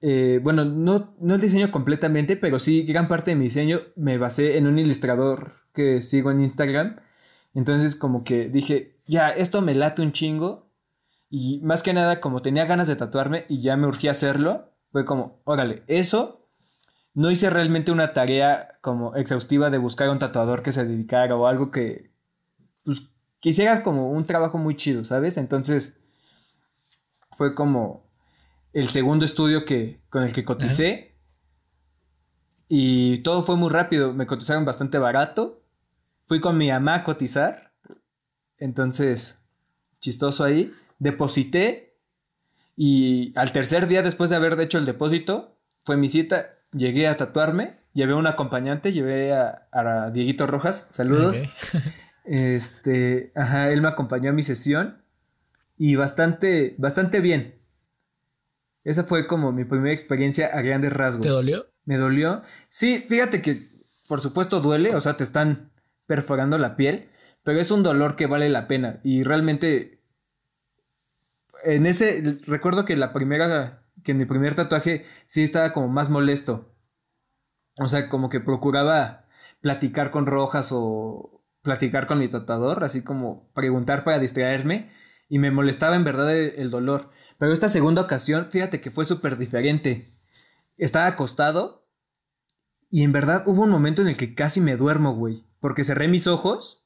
[0.00, 4.18] Eh, bueno, no, no el diseño completamente, pero sí gran parte de mi diseño me
[4.18, 7.00] basé en un ilustrador que sigo en Instagram.
[7.54, 10.70] Entonces como que dije, ya, esto me late un chingo.
[11.30, 15.04] Y más que nada, como tenía ganas de tatuarme y ya me urgía hacerlo, fue
[15.04, 16.48] como, órale, eso
[17.14, 21.46] no hice realmente una tarea como exhaustiva de buscar un tatuador que se dedicara o
[21.46, 22.12] algo que,
[22.84, 23.08] pues,
[23.40, 25.36] quisiera como un trabajo muy chido, ¿sabes?
[25.36, 25.94] Entonces,
[27.32, 28.04] fue como
[28.72, 31.16] el segundo estudio que, con el que coticé.
[32.68, 35.62] Y todo fue muy rápido, me cotizaron bastante barato.
[36.26, 37.63] Fui con mi mamá a cotizar.
[38.58, 39.38] Entonces,
[40.00, 40.72] chistoso ahí.
[40.98, 41.96] Deposité.
[42.76, 47.16] Y al tercer día después de haber hecho el depósito, fue mi cita llegué a
[47.16, 51.38] tatuarme, llevé un acompañante, llevé a, a Dieguito Rojas, saludos.
[52.26, 55.04] Este, ajá, él me acompañó a mi sesión
[55.76, 57.60] y bastante, bastante bien.
[58.82, 61.26] Esa fue como mi primera experiencia a grandes rasgos.
[61.26, 61.66] ¿Te dolió?
[61.84, 62.42] Me dolió.
[62.70, 63.68] Sí, fíjate que
[64.08, 65.70] por supuesto duele, o sea, te están
[66.06, 67.10] perforando la piel,
[67.44, 70.02] pero es un dolor que vale la pena y realmente
[71.62, 76.10] en ese recuerdo que la primera que en mi primer tatuaje sí estaba como más
[76.10, 76.74] molesto.
[77.78, 79.26] O sea, como que procuraba
[79.60, 84.92] platicar con Rojas o platicar con mi tatuador, así como preguntar para distraerme
[85.28, 87.10] y me molestaba en verdad el, dolor.
[87.38, 90.14] Pero esta segunda ocasión, fíjate que fue súper diferente.
[90.76, 91.88] Estaba acostado
[92.90, 96.06] y en verdad hubo un momento en el que casi me duermo, güey, porque cerré
[96.06, 96.83] mis ojos.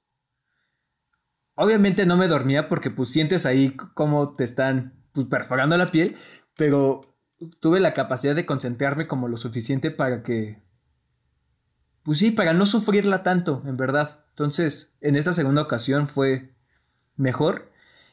[1.60, 6.16] Obviamente no me dormía porque pues sientes ahí como te están pues, perforando la piel,
[6.56, 7.18] pero
[7.58, 10.62] tuve la capacidad de concentrarme como lo suficiente para que...
[12.04, 14.24] Pues sí, para no sufrirla tanto, en verdad.
[14.28, 16.54] Entonces, en esta segunda ocasión fue
[17.16, 17.72] mejor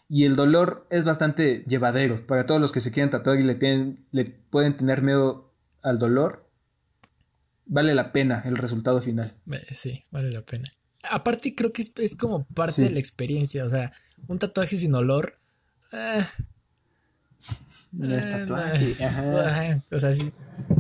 [0.10, 2.26] y el dolor es bastante llevadero.
[2.26, 6.00] Para todos los que se quieren tatuar y le, tienen, le pueden tener miedo al
[6.00, 6.50] dolor,
[7.68, 9.38] vale la pena el resultado final.
[9.52, 10.68] Eh, sí, vale la pena.
[11.12, 13.92] Aparte creo que es, como parte de la experiencia, o sea,
[14.28, 15.38] un tatuaje sin olor...
[15.92, 16.24] Eh,
[18.04, 20.32] eh, o sea, sí,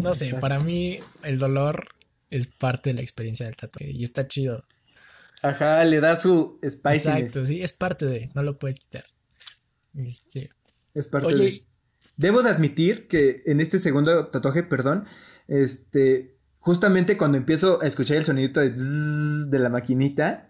[0.02, 1.88] no sé, para mí el dolor
[2.30, 4.66] es parte de la experiencia del tatuaje y está chido.
[5.42, 7.06] Ajá, le da su spiciness.
[7.06, 9.06] Exacto, sí, es parte de, no lo puedes quitar.
[9.96, 10.50] Este,
[10.94, 11.66] es parte de.
[12.18, 15.06] Debo de admitir que en este segundo tatuaje, perdón,
[15.48, 16.35] este,
[16.66, 20.50] justamente cuando empiezo a escuchar el sonidito de, de la maquinita,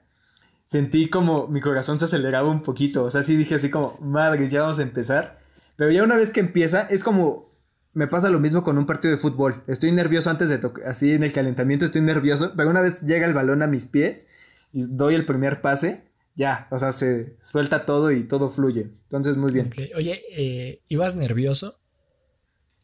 [0.65, 3.03] sentí como mi corazón se aceleraba un poquito.
[3.03, 5.39] O sea, sí dije así como, madre, ya vamos a empezar.
[5.75, 7.43] Pero ya una vez que empieza, es como.
[7.91, 9.63] Me pasa lo mismo con un partido de fútbol.
[9.67, 10.87] Estoy nervioso antes de tocar.
[10.87, 12.53] Así en el calentamiento estoy nervioso.
[12.55, 14.25] Pero una vez llega el balón a mis pies
[14.71, 16.67] y doy el primer pase, ya.
[16.71, 18.91] O sea, se suelta todo y todo fluye.
[19.03, 19.69] Entonces, muy bien.
[19.95, 21.75] Oye, eh, ¿ibas nervioso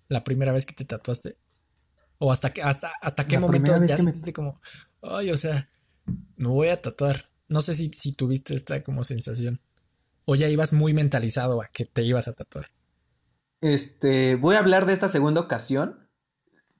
[0.09, 1.37] la primera vez que te tatuaste?
[2.23, 4.61] ¿O hasta, que, hasta, hasta qué momento ya sentiste como,
[5.01, 5.71] ay, o sea,
[6.35, 7.31] me voy a tatuar?
[7.47, 9.59] No sé si, si tuviste esta como sensación.
[10.25, 12.67] O ya ibas muy mentalizado a que te ibas a tatuar.
[13.61, 16.07] Este, voy a hablar de esta segunda ocasión.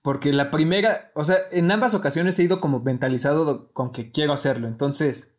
[0.04, 4.34] Porque la primera, o sea, en ambas ocasiones he ido como mentalizado con que quiero
[4.34, 4.68] hacerlo.
[4.68, 5.34] Entonces,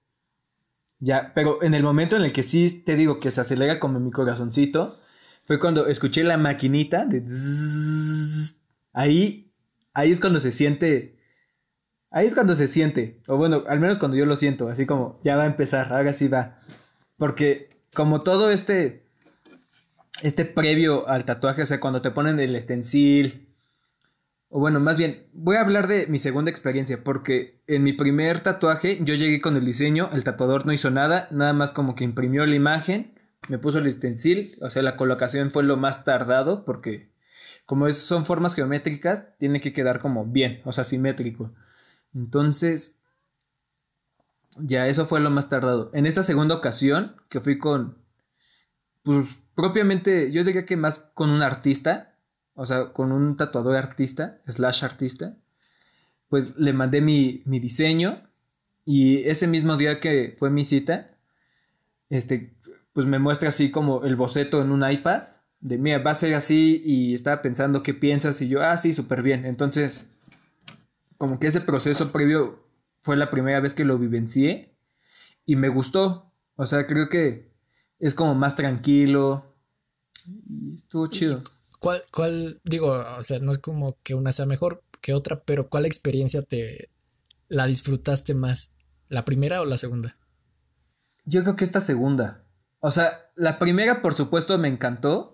[0.98, 4.00] ya, pero en el momento en el que sí te digo que se acelera como
[4.00, 4.98] mi corazoncito,
[5.44, 7.24] fue cuando escuché la maquinita de...
[8.92, 9.51] ahí,
[9.95, 11.18] ahí es cuando se siente...
[12.11, 13.22] Ahí es cuando se siente.
[13.26, 14.68] O bueno, al menos cuando yo lo siento.
[14.68, 16.59] Así como, ya va a empezar, ahora sí va.
[17.16, 19.03] Porque como todo este
[20.22, 23.49] este previo al tatuaje, o sea, cuando te ponen el stencil.
[24.49, 28.40] O bueno, más bien, voy a hablar de mi segunda experiencia, porque en mi primer
[28.40, 32.05] tatuaje yo llegué con el diseño, el tatuador no hizo nada, nada más como que
[32.05, 33.14] imprimió la imagen,
[33.49, 37.11] me puso el stencil, o sea, la colocación fue lo más tardado, porque
[37.66, 41.52] como son formas geométricas, tiene que quedar como bien, o sea, simétrico.
[42.14, 43.02] Entonces,
[44.58, 45.90] ya eso fue lo más tardado.
[45.94, 47.98] En esta segunda ocasión, que fui con,
[49.02, 52.16] pues propiamente, yo diría que más con un artista,
[52.54, 55.36] o sea, con un tatuador artista, slash artista,
[56.28, 58.28] pues le mandé mi, mi diseño
[58.84, 61.16] y ese mismo día que fue mi cita,
[62.10, 62.54] este,
[62.92, 65.22] pues me muestra así como el boceto en un iPad,
[65.62, 68.92] de mira, va a ser así y estaba pensando qué piensas y yo, ah, sí,
[68.92, 69.46] súper bien.
[69.46, 70.04] Entonces,
[71.16, 72.68] como que ese proceso previo
[73.00, 74.76] fue la primera vez que lo vivencié
[75.46, 76.32] y me gustó.
[76.56, 77.52] O sea, creo que
[78.00, 79.54] es como más tranquilo
[80.26, 81.42] y estuvo chido.
[81.78, 85.68] ¿Cuál, cuál, digo, o sea, no es como que una sea mejor que otra, pero
[85.68, 86.90] cuál experiencia te
[87.48, 88.76] la disfrutaste más?
[89.08, 90.16] ¿La primera o la segunda?
[91.24, 92.44] Yo creo que esta segunda.
[92.80, 95.30] O sea, la primera, por supuesto, me encantó.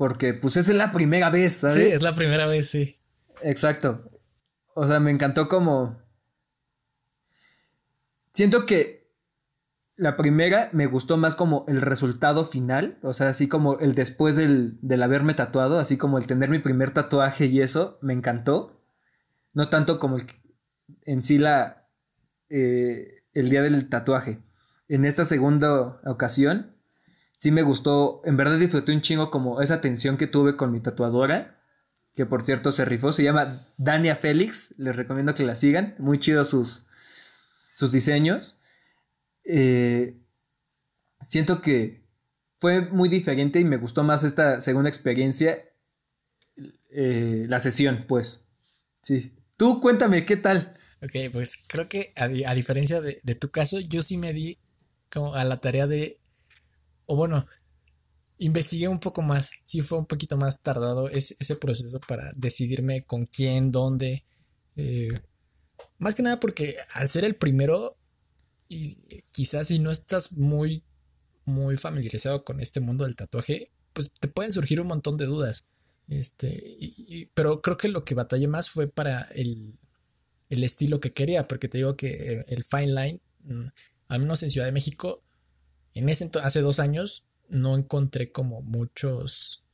[0.00, 1.74] Porque, pues, es la primera vez, ¿sabes?
[1.74, 2.96] Sí, es la primera vez, sí.
[3.42, 4.10] Exacto.
[4.74, 6.00] O sea, me encantó como.
[8.32, 9.12] Siento que
[9.96, 12.98] la primera me gustó más como el resultado final.
[13.02, 15.78] O sea, así como el después del, del haberme tatuado.
[15.78, 17.98] Así como el tener mi primer tatuaje y eso.
[18.00, 18.82] Me encantó.
[19.52, 20.26] No tanto como el,
[21.02, 21.90] en sí la.
[22.48, 24.40] Eh, el día del tatuaje
[24.88, 26.74] en esta segunda ocasión,
[27.40, 30.80] sí me gustó, en verdad disfruté un chingo como esa tensión que tuve con mi
[30.80, 31.58] tatuadora,
[32.14, 36.20] que por cierto se rifó, se llama Dania Félix, les recomiendo que la sigan, muy
[36.20, 36.86] chido sus,
[37.74, 38.60] sus diseños.
[39.44, 40.20] Eh,
[41.22, 42.06] siento que
[42.58, 45.64] fue muy diferente y me gustó más esta segunda experiencia,
[46.90, 48.44] eh, la sesión, pues.
[49.00, 49.34] Sí.
[49.56, 50.76] Tú cuéntame, ¿qué tal?
[51.02, 54.58] Ok, pues creo que a, diferencia de, de, tu caso, yo sí me di
[55.10, 56.19] como a la tarea de,
[57.10, 57.44] o bueno,
[58.38, 63.02] investigué un poco más, sí fue un poquito más tardado ese, ese proceso para decidirme
[63.02, 64.22] con quién, dónde,
[64.76, 65.10] eh,
[65.98, 67.98] más que nada porque al ser el primero,
[68.68, 68.94] y
[69.32, 70.84] quizás si no estás muy,
[71.46, 75.72] muy familiarizado con este mundo del tatuaje, pues te pueden surgir un montón de dudas.
[76.06, 79.80] Este, pero creo que lo que batallé más fue para el,
[80.48, 83.66] el estilo que quería, porque te digo que el fine line mm,
[84.06, 85.24] al menos en Ciudad de México,
[85.94, 89.64] en ese hace dos años, no encontré como muchos,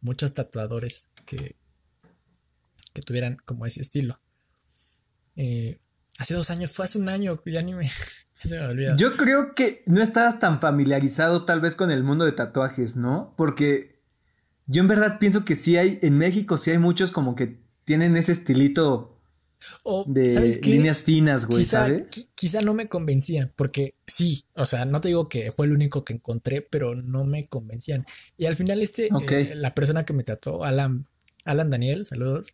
[0.00, 1.56] muchos tatuadores que,
[2.94, 4.20] que tuvieran como ese estilo.
[5.36, 5.78] Eh,
[6.18, 7.88] hace dos años, fue hace un año, ya ni me,
[8.44, 8.96] se me.
[8.96, 13.34] Yo creo que no estabas tan familiarizado tal vez con el mundo de tatuajes, ¿no?
[13.36, 14.00] Porque
[14.66, 18.16] yo en verdad pienso que sí hay, en México sí hay muchos como que tienen
[18.16, 19.15] ese estilito
[19.82, 22.28] o, de líneas finas, güey, quizá, ¿sabes?
[22.34, 26.04] Quizá no me convencían, porque sí, o sea, no te digo que fue el único
[26.04, 28.04] que encontré, pero no me convencían.
[28.36, 31.06] Y al final, este, eh, la persona que me trató, Alan,
[31.44, 32.48] Alan Daniel, saludos.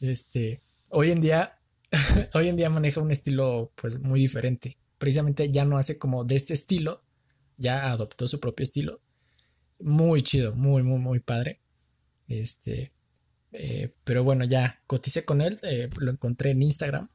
[0.00, 1.58] Este, hoy en día,
[2.34, 4.78] hoy en día maneja un estilo, pues, muy diferente.
[4.98, 7.02] Precisamente ya no hace como de este estilo,
[7.56, 9.00] ya adoptó su propio estilo.
[9.78, 11.60] Muy chido, muy, muy, muy padre.
[12.28, 12.92] Este,
[13.58, 17.08] eh, pero bueno, ya coticé con él, eh, lo encontré en Instagram.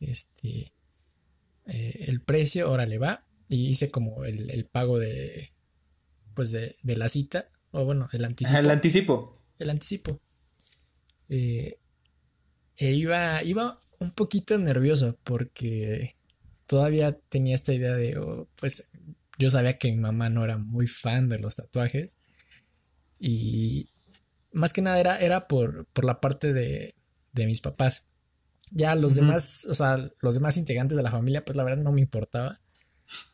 [0.00, 0.74] Este,
[1.66, 3.24] eh, el precio, ahora le va.
[3.48, 5.52] Y hice como el, pago de,
[6.34, 8.58] pues de, la cita, o bueno, el anticipo.
[8.58, 9.44] el anticipo.
[9.58, 10.20] El anticipo.
[11.28, 11.78] e
[12.78, 16.16] iba, iba un poquito nervioso porque
[16.66, 18.90] todavía tenía esta idea de, oh, pues
[19.38, 22.18] yo sabía que mi mamá no era muy fan de los tatuajes.
[23.18, 23.91] Y,
[24.52, 26.94] más que nada era, era por, por la parte de,
[27.32, 28.08] de mis papás.
[28.70, 31.92] Ya los demás, o sea, los demás integrantes de la familia, pues la verdad no
[31.92, 32.58] me importaba.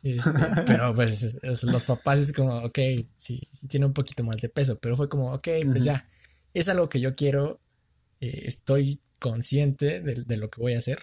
[0.03, 0.31] Este,
[0.65, 2.79] pero pues los papás es como, ok,
[3.15, 6.05] sí, sí tiene un poquito más de peso, pero fue como, ok, pues ya,
[6.53, 7.59] es algo que yo quiero,
[8.19, 10.99] eh, estoy consciente de, lo que voy a hacer.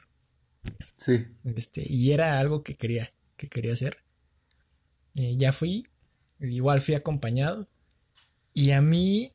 [0.99, 1.27] Sí.
[1.45, 3.99] Este, y era algo que quería, que quería hacer.
[5.15, 5.87] Eh, ya fui,
[6.41, 7.69] igual fui acompañado.
[8.53, 9.33] Y a mí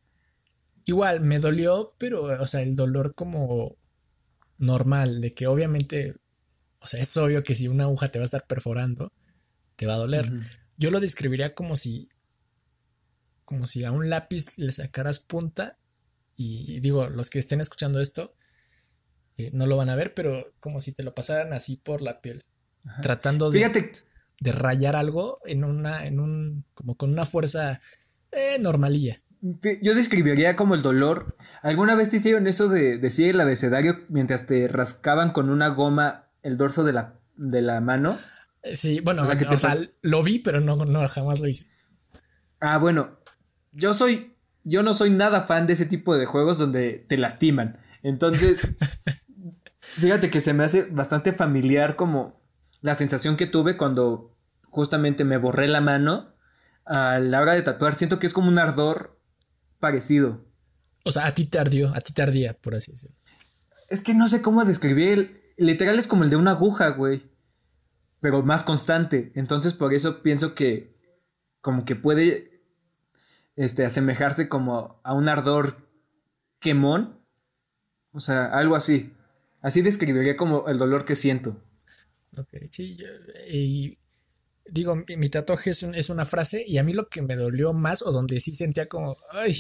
[0.86, 3.78] Igual, me dolió, pero, o sea, el dolor como
[4.58, 6.16] normal, de que obviamente,
[6.80, 9.12] o sea, es obvio que si una aguja te va a estar perforando,
[9.76, 10.32] te va a doler.
[10.78, 12.10] Yo lo describiría como si,
[13.46, 15.78] como si a un lápiz le sacaras punta
[16.36, 18.36] y digo, los que estén escuchando esto
[19.38, 22.22] eh, no lo van a ver, pero como si te lo pasaran así por la
[22.22, 22.46] piel,
[23.02, 23.92] tratando de,
[24.40, 27.82] de rayar algo en una, en un, como con una fuerza
[28.32, 29.22] eh, normalilla.
[29.42, 31.36] Yo describiría como el dolor.
[31.64, 36.28] ¿Alguna vez te hicieron eso de decir el abecedario mientras te rascaban con una goma
[36.44, 38.20] el dorso de la, de la mano?
[38.62, 41.66] Eh, sí, bueno, o sea, lo vi, pero no, no, jamás lo hice.
[42.60, 43.20] Ah, bueno.
[43.72, 44.36] Yo soy.
[44.64, 47.80] Yo no soy nada fan de ese tipo de juegos donde te lastiman.
[48.04, 48.76] Entonces.
[49.80, 52.40] fíjate que se me hace bastante familiar como
[52.82, 54.38] la sensación que tuve cuando
[54.70, 56.36] justamente me borré la mano
[56.86, 57.96] a la hora de tatuar.
[57.96, 59.20] Siento que es como un ardor
[59.82, 60.46] parecido.
[61.04, 63.18] O sea, a ti tardió, a ti tardía, por así decirlo.
[63.90, 65.38] Es que no sé cómo describir.
[65.58, 67.30] Literal es como el de una aguja, güey.
[68.22, 69.34] Pero más constante.
[69.36, 70.96] Entonces por eso pienso que
[71.60, 72.64] como que puede...
[73.58, 75.90] este, asemejarse como a un ardor
[76.60, 77.20] quemón.
[78.14, 79.12] O sea, algo así.
[79.62, 81.62] Así describiría como el dolor que siento.
[82.38, 82.98] Ok, sí,
[83.52, 83.98] y
[84.66, 88.02] digo, mi, tatuaje es, es, una frase y a mí lo que me dolió más
[88.02, 89.58] o donde sí sentía como, ay,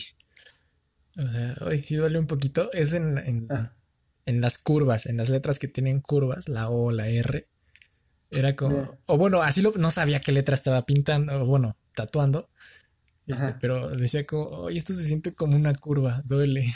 [1.61, 3.75] ay, sí duele un poquito, es en, en, ah.
[4.25, 7.47] en, las curvas, en las letras que tienen curvas, la O, la R.
[8.29, 12.49] Era como, o bueno, así lo, no sabía qué letra estaba pintando, o bueno, tatuando,
[13.27, 16.73] este, pero decía como, ay, esto se siente como una curva, duele.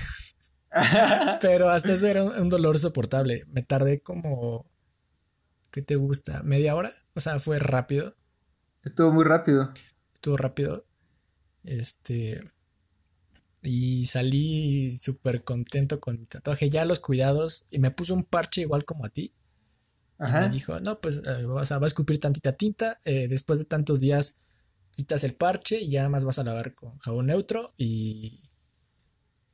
[1.42, 3.46] pero hasta eso era un dolor soportable.
[3.48, 4.66] Me tardé como
[5.76, 6.42] ¿Qué te gusta?
[6.44, 6.94] ¿Media hora?
[7.16, 8.16] O sea, fue rápido.
[8.86, 9.74] Estuvo muy rápido.
[10.14, 10.86] Estuvo rápido.
[11.64, 12.50] Este.
[13.62, 16.70] Y salí súper contento con mi tatuaje.
[16.70, 17.66] Ya los cuidados.
[17.72, 19.34] Y me puso un parche igual como a ti.
[20.18, 20.46] Ajá.
[20.46, 22.98] Y me dijo, no, pues eh, vas a, a escupir tantita tinta.
[23.04, 24.38] Eh, después de tantos días
[24.92, 28.40] quitas el parche y ya nada más vas a lavar con jabón neutro y,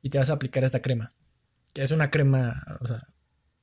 [0.02, 1.16] y te vas a aplicar esta crema.
[1.74, 3.02] Que es una crema, o sea,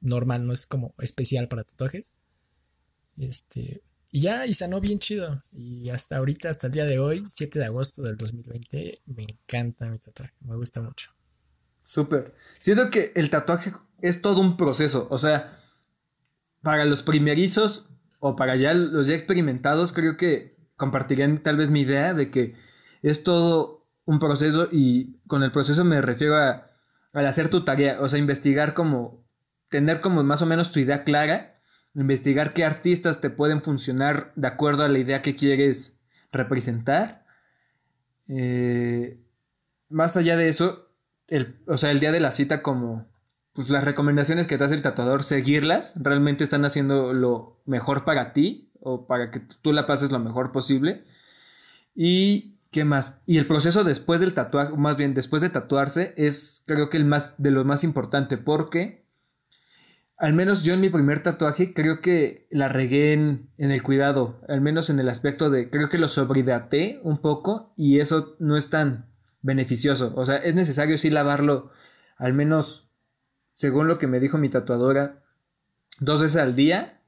[0.02, 2.16] normal, no es como especial para tatuajes.
[3.20, 5.44] Este, y ya, y sanó bien chido.
[5.52, 9.88] Y hasta ahorita, hasta el día de hoy, 7 de agosto del 2020, me encanta
[9.88, 11.12] mi tatuaje, me gusta mucho.
[11.84, 12.34] Súper.
[12.60, 15.08] Siento que el tatuaje es todo un proceso.
[15.12, 15.60] O sea,
[16.62, 17.90] para los primerizos
[18.20, 22.56] o para ya los ya experimentados, creo que compartirían tal vez mi idea de que
[23.02, 26.70] es todo un proceso y con el proceso me refiero a,
[27.14, 29.26] al hacer tu tarea, o sea, investigar como,
[29.70, 31.59] tener como más o menos tu idea clara
[31.96, 35.98] investigar qué artistas te pueden funcionar de acuerdo a la idea que quieres
[36.32, 37.26] representar.
[38.28, 39.20] Eh,
[39.90, 40.90] más allá de eso,
[41.28, 43.08] el, o sea, el día de la cita como
[43.54, 48.32] pues las recomendaciones que te hace el tatuador, seguirlas, realmente están haciendo lo mejor para
[48.32, 51.04] ti o para que tú la pases lo mejor posible.
[51.94, 53.20] Y ¿qué más?
[53.26, 57.06] Y el proceso después del tatuaje, más bien después de tatuarse, es creo que el
[57.06, 59.06] más de lo más importante porque
[60.20, 64.60] al menos yo en mi primer tatuaje creo que la regué en, el cuidado, al
[64.60, 68.70] menos en el aspecto de, creo que lo sobrehidraté un poco y eso no es
[68.70, 69.06] tan
[69.42, 70.12] beneficioso.
[70.18, 71.72] O sea, es necesario sí lavarlo
[72.18, 72.90] al menos,
[73.56, 75.24] según lo que me dijo mi tatuadora,
[76.02, 77.00] dos veces al día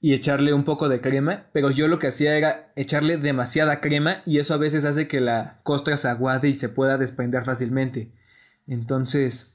[0.00, 4.18] y echarle un poco de crema, pero yo lo que hacía era echarle demasiada crema
[4.24, 8.12] y eso a veces hace que la costra se aguade y se pueda desprender fácilmente.
[8.68, 9.52] Entonces,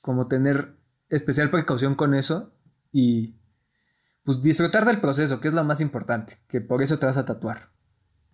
[0.00, 0.76] como tener
[1.08, 2.52] especial precaución con eso
[2.92, 3.34] y
[4.24, 7.24] pues disfrutar del proceso, que es lo más importante, que por eso te vas a
[7.24, 7.70] tatuar.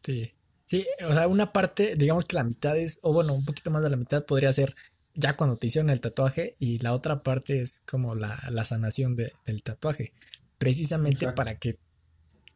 [0.03, 0.33] Sí,
[0.65, 3.83] sí, o sea, una parte, digamos que la mitad es, o bueno, un poquito más
[3.83, 4.75] de la mitad podría ser
[5.15, 9.63] ya cuando te hicieron el tatuaje y la otra parte es como la, sanación del
[9.63, 10.13] tatuaje,
[10.57, 11.79] precisamente para que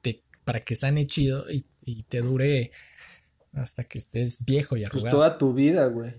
[0.01, 2.71] te, para que sane chido y, y te dure
[3.57, 5.03] hasta que estés viejo y pues arrugado.
[5.03, 6.15] Pues toda tu vida, güey.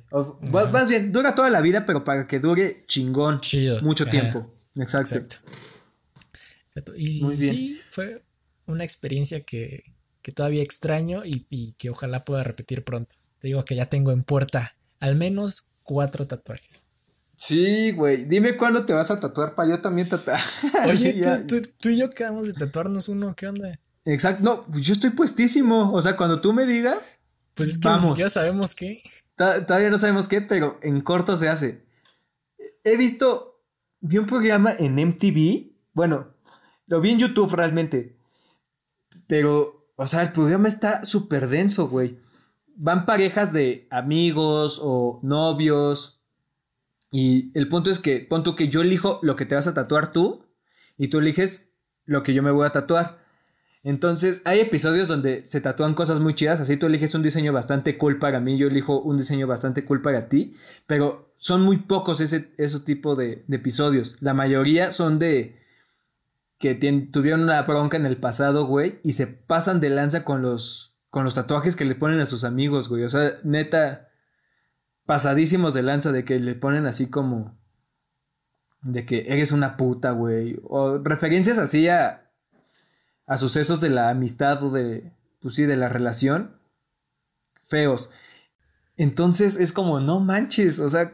[0.52, 3.40] Más bien, dura toda la vida, pero para que dure chingón.
[3.40, 3.82] Chido.
[3.82, 4.52] Mucho tiempo.
[4.76, 5.16] Exacto.
[5.16, 6.96] Exacto.
[6.96, 8.24] Y sí, fue
[8.66, 9.84] una experiencia que,
[10.22, 13.14] que todavía extraño y, y, que ojalá pueda repetir pronto.
[13.40, 16.86] Te digo que ya tengo en puerta al menos cuatro tatuajes.
[17.38, 18.26] Sí, güey.
[18.26, 20.40] Dime cuándo te vas a tatuar para yo también tatuar.
[20.88, 23.36] Oye, tú, tú, tú, y yo quedamos de tatuarnos uno.
[23.36, 23.80] ¿Qué onda?
[24.06, 24.44] Exacto.
[24.44, 25.94] No, pues yo estoy puestísimo.
[25.94, 27.20] O sea, cuando tú me digas.
[27.58, 28.18] Pues es que Vamos.
[28.18, 29.02] ya sabemos qué.
[29.36, 31.86] Todavía no sabemos qué, pero en corto se hace.
[32.84, 33.62] He visto,
[34.00, 35.74] vi un programa en MTV.
[35.94, 36.34] Bueno,
[36.86, 38.18] lo vi en YouTube realmente.
[39.26, 42.20] Pero, o sea, el programa está súper denso, güey.
[42.76, 46.24] Van parejas de amigos o novios.
[47.12, 50.12] Y el punto es que, punto que yo elijo lo que te vas a tatuar
[50.12, 50.46] tú.
[50.98, 51.70] Y tú eliges
[52.06, 53.27] lo que yo me voy a tatuar.
[53.88, 57.98] Entonces, hay episodios donde se tatúan cosas muy chidas, así tú eliges un diseño bastante
[57.98, 60.58] cool para mí, yo elijo un diseño bastante cool para ti,
[60.88, 64.18] pero son muy pocos ese, ese tipo de, episodios.
[64.20, 65.56] La mayoría son de
[66.58, 66.76] que
[67.14, 71.24] tuvieron una bronca en el pasado, güey, y se pasan de lanza con los, con
[71.24, 73.06] los tatuajes que le ponen a sus amigos, güey.
[73.06, 74.10] O sea, neta,
[75.06, 77.58] pasadísimos de lanza de que le ponen así como...
[78.82, 80.60] De que eres una puta, güey.
[80.64, 82.27] O referencias así a,
[83.28, 86.58] a sucesos de la amistad o de, pues sí, de la relación
[87.68, 88.10] feos.
[88.96, 91.14] Entonces es como, no manches, o sea,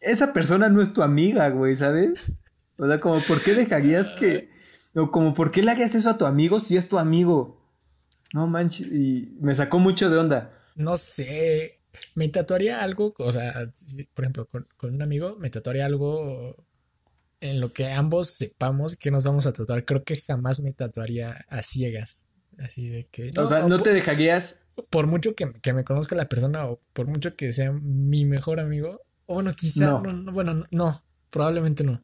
[0.00, 2.32] esa persona no es tu amiga, güey, ¿sabes?
[2.78, 4.50] O sea, como, ¿por qué dejarías que,
[4.94, 7.62] o como, ¿por qué le harías eso a tu amigo si es tu amigo?
[8.32, 10.52] No manches, y me sacó mucho de onda.
[10.74, 11.80] No sé,
[12.14, 13.52] me tatuaría algo, o sea,
[14.14, 16.56] por ejemplo, con, con un amigo, me tatuaría algo
[17.42, 19.84] en lo que ambos sepamos que nos vamos a tatuar.
[19.84, 22.26] Creo que jamás me tatuaría a ciegas.
[22.58, 23.32] Así de que.
[23.36, 24.60] o sea, no te dejarías.
[24.88, 29.02] Por mucho que, me conozca la persona o por mucho que sea mi mejor amigo.
[29.26, 29.98] O bueno, quizá.
[29.98, 32.02] bueno, no, probablemente no.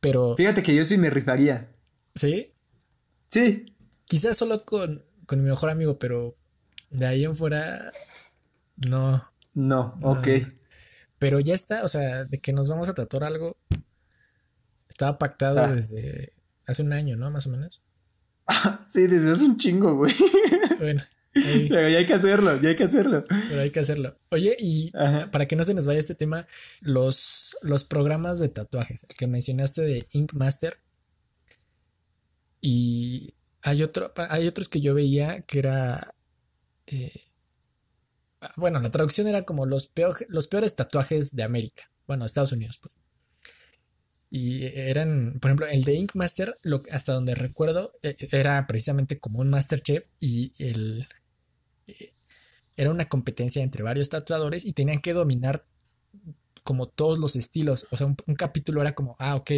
[0.00, 0.34] Pero.
[0.36, 1.70] Fíjate que yo sí me rifaría.
[2.14, 2.54] ¿Sí?
[3.28, 3.66] Sí.
[4.06, 6.36] Quizás solo con, con mi mejor amigo, pero
[6.88, 7.92] de ahí en fuera.
[8.88, 9.22] No.
[9.52, 10.28] No, ok.
[11.18, 13.58] Pero ya está, o sea, de que nos vamos a tatuar algo.
[14.90, 15.68] Estaba pactado ah.
[15.68, 16.32] desde
[16.66, 17.30] hace un año, ¿no?
[17.30, 17.82] Más o menos.
[18.92, 20.14] sí, desde hace un chingo, güey.
[20.78, 21.02] Bueno.
[21.32, 23.24] Pero ya hay que hacerlo, ya hay que hacerlo.
[23.28, 24.16] Pero hay que hacerlo.
[24.30, 24.90] Oye, y
[25.30, 26.46] para que no se nos vaya este tema,
[26.80, 30.78] los, los programas de tatuajes, el que mencionaste de Ink Master.
[32.62, 36.14] Y hay otro, hay otros que yo veía que era.
[36.86, 37.22] Eh,
[38.56, 39.92] bueno, la traducción era como los,
[40.28, 41.84] los peores tatuajes de América.
[42.06, 42.96] Bueno, Estados Unidos, pues.
[44.30, 49.18] Y eran, por ejemplo, el de Ink Master, lo, hasta donde recuerdo, e, era precisamente
[49.18, 51.08] como un Masterchef y el,
[51.88, 52.14] e,
[52.76, 55.64] era una competencia entre varios tatuadores y tenían que dominar
[56.62, 57.88] como todos los estilos.
[57.90, 59.50] O sea, un, capítulo era como, ah, ok,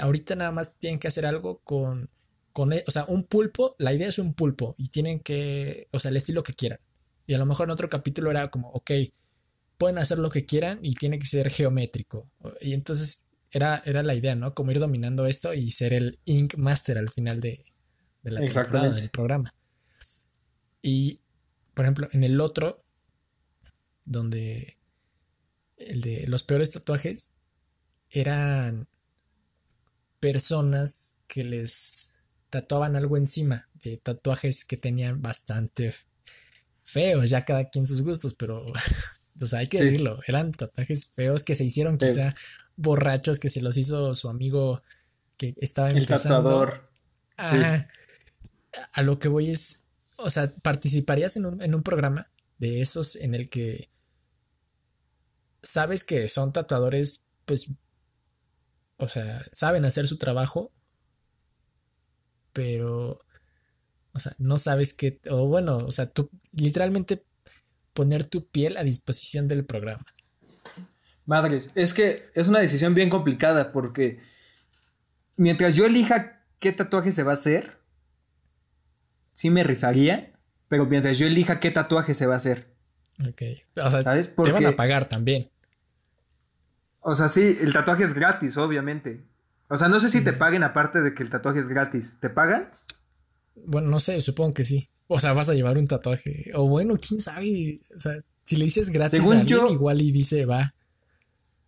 [0.00, 2.08] ahorita nada más tienen que hacer algo con,
[2.52, 6.00] con, e, o sea, un pulpo, la idea es un pulpo y tienen que, o
[6.00, 6.80] sea, el estilo que quieran.
[7.26, 8.90] Y a lo mejor en otro capítulo era como, ok,
[9.76, 12.30] pueden hacer lo que quieran y tiene que ser geométrico.
[12.60, 14.52] Y entonces era, era la idea, ¿no?
[14.52, 17.64] Como ir dominando esto y ser el Ink Master al final de,
[18.24, 19.54] la temporada del programa.
[20.82, 21.20] Y,
[21.72, 22.84] por ejemplo, en el otro,
[24.04, 24.76] donde
[25.76, 27.36] el de los peores tatuajes,
[28.10, 28.88] eran
[30.18, 32.18] personas que les
[32.50, 35.94] tatuaban algo encima de tatuajes que tenían bastante
[36.82, 38.66] feos, ya cada quien sus gustos, pero,
[39.40, 42.34] o sea, hay que decirlo, eran tatuajes feos que se hicieron quizá
[42.76, 44.82] borrachos que se los hizo su amigo
[45.36, 46.64] que estaba empezando.
[46.64, 46.80] El
[47.36, 47.88] tatuador.
[48.92, 49.84] A lo que voy es,
[50.16, 52.26] o sea, ¿participarías en un, en un programa
[52.58, 53.88] de esos en el que
[55.64, 57.70] sabes que son tatuadores, pues,
[58.98, 60.72] o sea, saben hacer su trabajo,
[62.52, 63.18] pero,
[64.12, 67.24] o sea, no sabes qué, o bueno, o sea, tú literalmente
[67.92, 70.04] poner tu piel a disposición del programa.
[71.26, 74.20] Madres, es que es una decisión bien complicada porque
[75.36, 77.78] mientras yo elija qué tatuaje se va a hacer,
[79.32, 80.32] sí me rifaría,
[80.68, 82.74] pero mientras yo elija qué tatuaje se va a hacer.
[83.20, 83.42] Ok.
[83.76, 84.34] O sea, ¿sabes?
[84.34, 85.50] te van a pagar también.
[87.00, 89.22] O sea, sí, el tatuaje es gratis, obviamente.
[89.68, 92.16] O sea, no sé si te paguen aparte de que el tatuaje es gratis.
[92.20, 92.70] ¿Te pagan?
[93.54, 94.90] Bueno, no sé, supongo que sí.
[95.06, 96.50] O sea, vas a llevar un tatuaje.
[96.54, 97.80] O bueno, quién sabe.
[97.94, 98.14] O sea,
[98.44, 100.74] si le dices gratis a alguien, igual y dice va.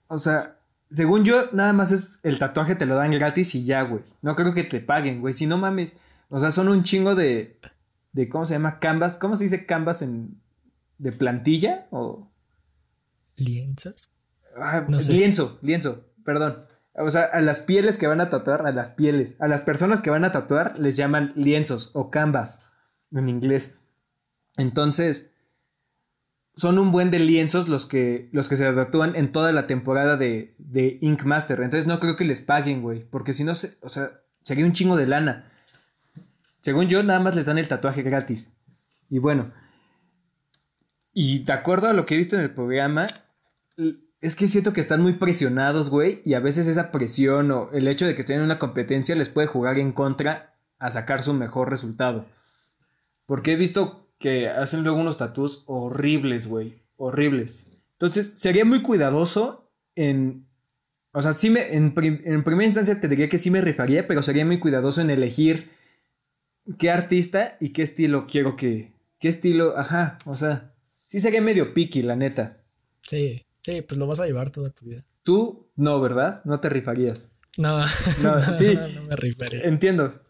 [0.09, 0.59] O sea,
[0.91, 4.03] según yo, nada más es el tatuaje te lo dan gratis y ya, güey.
[4.23, 5.35] No creo que te paguen, güey.
[5.35, 5.97] Si no mames.
[6.29, 7.61] O sea, son un chingo de.
[8.13, 8.79] de ¿Cómo se llama?
[8.79, 9.19] Canvas.
[9.19, 10.41] ¿Cómo se dice canvas en.
[10.99, 11.87] de plantilla?
[11.91, 12.31] O.
[13.37, 14.13] ¿Lienzos?
[14.57, 16.65] Ah, lienzo, lienzo, perdón.
[16.95, 20.01] O sea, a las pieles que van a tatuar, a las pieles, a las personas
[20.01, 22.63] que van a tatuar les llaman lienzos o canvas
[23.13, 23.75] en inglés.
[24.57, 25.35] Entonces,
[26.57, 30.17] son un buen de lienzos los que, los que se tatúan en toda la temporada
[30.17, 31.61] de, de Ink Master.
[31.61, 33.05] Entonces no creo que les paguen, güey.
[33.05, 35.53] Porque si no, se, o sea, sería un chingo de lana.
[36.63, 38.51] Según yo, nada más les dan el tatuaje gratis.
[39.11, 39.53] Y bueno.
[41.13, 43.07] Y de acuerdo a lo que he visto en el programa,
[44.23, 46.23] es que siento que están muy presionados, güey.
[46.25, 49.29] Y a veces esa presión o el hecho de que estén en una competencia les
[49.29, 52.27] puede jugar en contra a sacar su mejor resultado.
[53.27, 56.83] Porque he visto que hacen luego unos tatús horribles, güey.
[56.97, 57.67] Horribles.
[57.93, 60.47] Entonces, sería muy cuidadoso en.
[61.12, 61.75] O sea, sí me.
[61.75, 65.71] En, primera instancia te diría que sí me rifaría, pero sería muy cuidadoso en elegir
[66.79, 68.93] qué artista y qué estilo quiero que.
[69.19, 69.77] ¿Qué estilo?
[69.77, 70.75] Ajá, o sea.
[71.09, 72.64] Sí sería medio picky, la neta.
[73.01, 75.03] Sí, sí, pues lo vas a llevar toda tu vida.
[75.23, 76.43] Tú, no, ¿verdad?
[76.45, 77.31] No te rifarías.
[77.57, 77.87] No, no,
[78.59, 79.62] sí, no me rifaría.
[79.62, 80.21] Entiendo.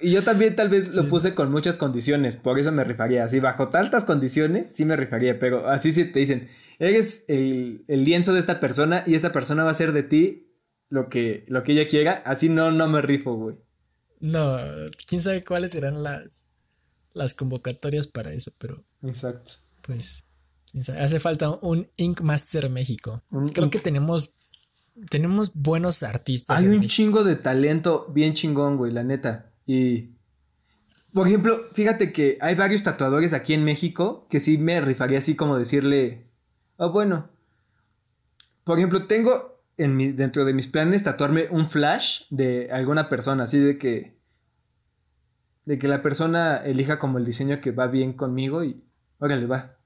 [0.00, 3.24] Y yo también tal vez lo puse con muchas condiciones, por eso me rifaría.
[3.24, 8.32] Así, bajo tantas condiciones, sí me rifaría, pero así sí te dicen, eres el, lienzo
[8.32, 10.54] de esta persona y esta persona va a hacer de ti
[10.88, 13.56] lo que, lo que ella quiera, así no, no me rifo, güey.
[14.20, 14.58] No,
[15.06, 16.54] quién sabe cuáles serán las,
[17.12, 18.84] las convocatorias para eso, pero.
[19.02, 19.52] Exacto.
[19.82, 20.24] Pues,
[20.70, 21.00] quién sabe.
[21.00, 23.22] Hace falta un Ink Master México.
[23.52, 24.30] Creo que tenemos.
[25.10, 26.58] Tenemos buenos artistas.
[26.58, 29.47] Hay un chingo de talento bien chingón, güey, la neta.
[29.68, 30.14] Y,
[31.12, 35.36] por ejemplo, fíjate que hay varios tatuadores aquí en México que sí me rifaría así
[35.36, 36.24] como decirle,
[36.78, 37.28] oh, bueno.
[38.64, 43.44] Por ejemplo, tengo en mi, dentro de mis planes tatuarme un flash de alguna persona,
[43.44, 44.16] así de que
[45.66, 48.82] De que la persona elija como el diseño que va bien conmigo y
[49.18, 49.76] órale, va.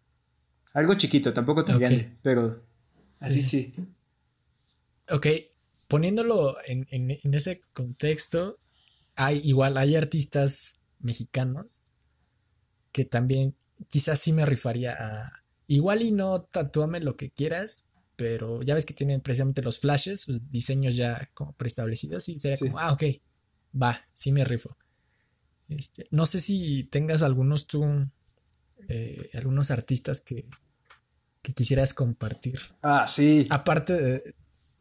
[0.74, 2.62] Algo chiquito, tampoco tan grande, pero
[3.18, 3.74] así sí.
[5.10, 5.26] Ok,
[5.88, 8.58] poniéndolo en, en, ese contexto,
[9.14, 11.82] hay igual, hay artistas mexicanos
[12.92, 13.56] que también
[13.88, 15.44] quizás sí me rifaría a...
[15.66, 20.20] Igual y no tatúame lo que quieras, pero ya ves que tienen precisamente los flashes,
[20.20, 23.04] sus diseños ya como preestablecidos y sería como, ah, ok,
[23.80, 24.76] va, sí me rifo.
[25.68, 27.84] Este, no sé si tengas algunos tú,
[28.88, 30.48] eh, algunos artistas que,
[31.40, 32.60] que quisieras compartir.
[32.82, 33.46] Ah, sí.
[33.50, 34.34] Aparte de...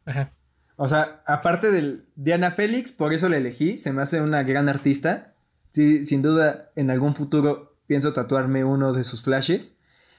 [0.04, 0.30] Ajá.
[0.76, 4.68] O sea, aparte de Diana Félix, por eso la elegí, se me hace una gran
[4.68, 5.34] artista.
[5.70, 9.76] Sí, sin duda, en algún futuro pienso tatuarme uno de sus flashes.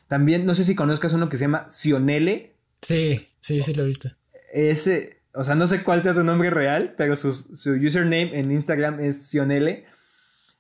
[0.07, 2.55] También, no sé si conozcas uno que se llama Sionele.
[2.81, 4.09] Sí, sí, sí lo he visto.
[4.53, 8.99] Ese, o sea, no sé cuál sea su nombre real, pero su, username en Instagram
[8.99, 9.85] es Sionele.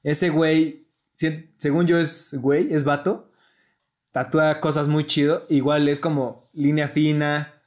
[0.01, 3.31] Ese güey, según yo es güey, es vato.
[4.11, 5.45] Tatúa cosas muy chido.
[5.49, 7.61] Igual es como línea fina,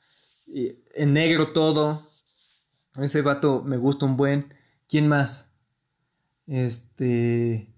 [0.46, 2.05] en negro todo.
[2.98, 4.54] Ese vato me gusta un buen.
[4.88, 5.50] ¿Quién más?
[6.46, 7.72] Este.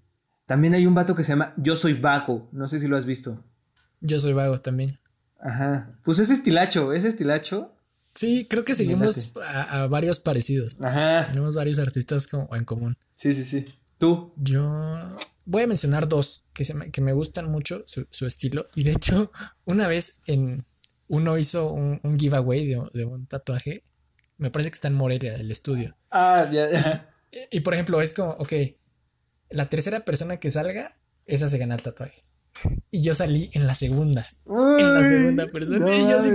[0.46, 2.48] También hay un vato que se llama Yo Soy Vago.
[2.52, 3.44] No sé si lo has visto.
[4.00, 4.98] Yo Soy Vago también.
[5.40, 5.98] Ajá.
[6.02, 7.74] Pues es estilacho, es estilacho.
[8.14, 10.80] Sí, creo que seguimos a, varios parecidos.
[10.80, 11.28] Ajá.
[11.28, 12.96] Tenemos varios artistas como en común.
[13.14, 13.66] Sí, sí, sí.
[13.98, 14.32] ¿Tú?
[14.36, 18.66] Yo voy a mencionar dos que, se me, que me gustan mucho su, estilo.
[18.74, 19.32] Y de hecho,
[19.64, 20.64] una vez en
[21.08, 23.82] uno hizo un, giveaway de, un tatuaje.
[24.38, 25.96] Me parece que está en Morelia, del estudio.
[26.10, 27.10] Ah, ya, ya.
[27.30, 28.52] Y, y, por ejemplo, es como, ok,
[29.50, 32.22] la tercera persona que salga, esa se gana el tatuaje.
[32.90, 34.26] Y yo salí en la segunda.
[34.46, 35.96] en la segunda persona.
[35.96, 36.30] y yo así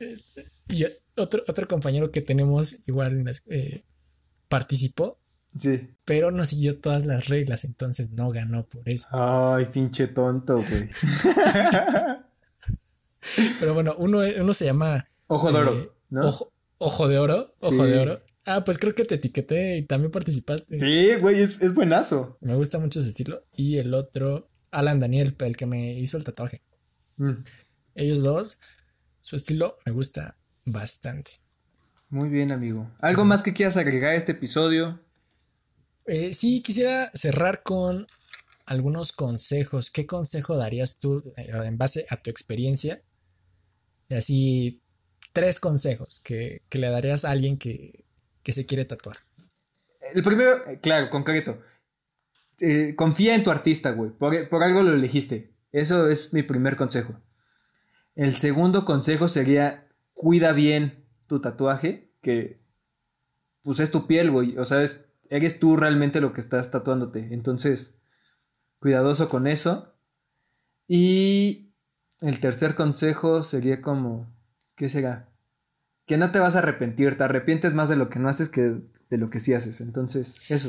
[0.00, 0.86] este, y
[1.16, 3.84] otro, otro compañero que tenemos igual eh,
[4.48, 5.20] participó.
[5.58, 5.90] Sí.
[6.04, 9.08] Pero no siguió todas las reglas, entonces no ganó por eso.
[9.10, 10.88] Ay, pinche tonto, güey.
[13.60, 15.06] pero bueno, uno, uno se llama.
[15.32, 15.90] Ojo de oro, eh,
[16.22, 18.20] Ojo, ojo de oro, ojo de oro.
[18.46, 20.76] Ah, pues creo que te etiqueté y también participaste.
[20.76, 22.36] Sí, güey, es, buenazo.
[22.40, 23.44] Me gusta mucho ese estilo.
[23.54, 26.62] Y el otro, Alan Daniel, el que me hizo el tatuaje.
[27.18, 27.44] Mm.
[27.94, 28.58] Ellos dos,
[29.20, 31.30] su estilo me gusta bastante.
[32.08, 32.90] Muy bien, amigo.
[32.98, 34.98] ¿Algo más que quieras agregar a este episodio?
[36.06, 38.08] Eh, sí, quisiera cerrar con
[38.66, 39.92] algunos consejos.
[39.92, 43.04] ¿Qué consejo darías tú eh, en base a tu experiencia?
[44.10, 44.82] Así,
[45.32, 48.04] tres consejos que le darías a alguien que,
[48.42, 49.18] que se quiere tatuar?
[50.14, 51.60] El primero, eh, claro, concreto.
[52.58, 54.10] Eh, confía en tu artista, güey.
[54.10, 55.54] Por, algo lo elegiste.
[55.72, 57.20] Eso es mi primer consejo.
[58.14, 62.60] El segundo consejo sería cuida bien tu tatuaje, que
[63.62, 64.58] pues es tu piel, güey.
[64.58, 64.84] O sea,
[65.28, 67.28] eres tú realmente lo que estás tatuándote.
[67.32, 67.94] Entonces,
[68.78, 69.94] cuidadoso con eso.
[70.88, 71.72] Y
[72.20, 74.26] el tercer consejo sería como,
[74.80, 75.30] ¿qué será?
[76.10, 78.80] que no te vas a arrepentir, te arrepientes más de lo que no haces que
[79.10, 79.80] de lo que sí haces.
[79.80, 80.68] Entonces, eso.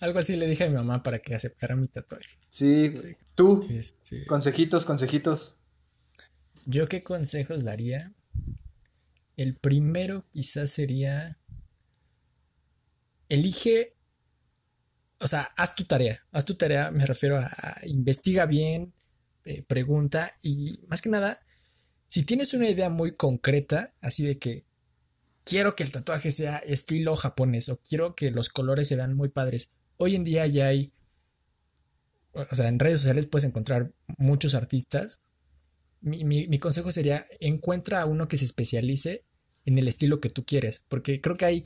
[0.00, 2.38] Algo así le dije a mi mamá para que aceptara mi tatuaje.
[2.50, 3.16] Sí, güey.
[3.34, 4.26] Tú, este...
[4.26, 5.56] consejitos, consejitos.
[6.66, 8.12] ¿Yo qué consejos daría?
[9.38, 11.38] El primero quizás sería,
[13.30, 13.96] elige,
[15.18, 18.92] o sea, haz tu tarea, haz tu tarea, me refiero a, investiga bien,
[19.46, 21.40] eh, pregunta y más que nada,
[22.10, 24.66] si tienes una idea muy concreta, así de que
[25.44, 29.28] quiero que el tatuaje sea estilo japonés o quiero que los colores se vean muy
[29.28, 30.92] padres, hoy en día ya hay,
[32.32, 35.28] o sea, en redes sociales puedes encontrar muchos artistas.
[36.00, 39.24] Mi, consejo sería, encuentra a uno que se especialice
[39.64, 41.64] en el estilo que tú quieres, porque creo que hay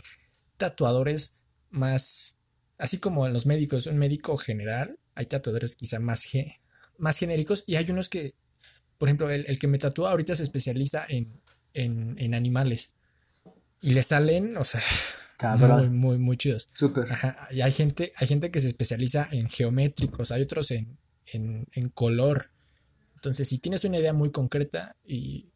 [0.59, 2.45] tatuadores más,
[2.77, 6.27] así como en los médicos, un médico general, hay tatuadores quizá más,
[6.99, 8.35] más genéricos y hay unos que
[8.99, 12.93] por ejemplo, el, que me tatúa ahorita se especializa en, animales.
[13.81, 14.81] Y le salen, o sea,
[15.59, 16.69] muy, muy, muy chidos.
[16.75, 17.07] Súper.
[17.51, 20.97] Y hay gente, hay gente que se especializa en geométricos, hay otros en,
[21.93, 22.51] color.
[23.15, 25.51] Entonces, si tienes una idea muy concreta, y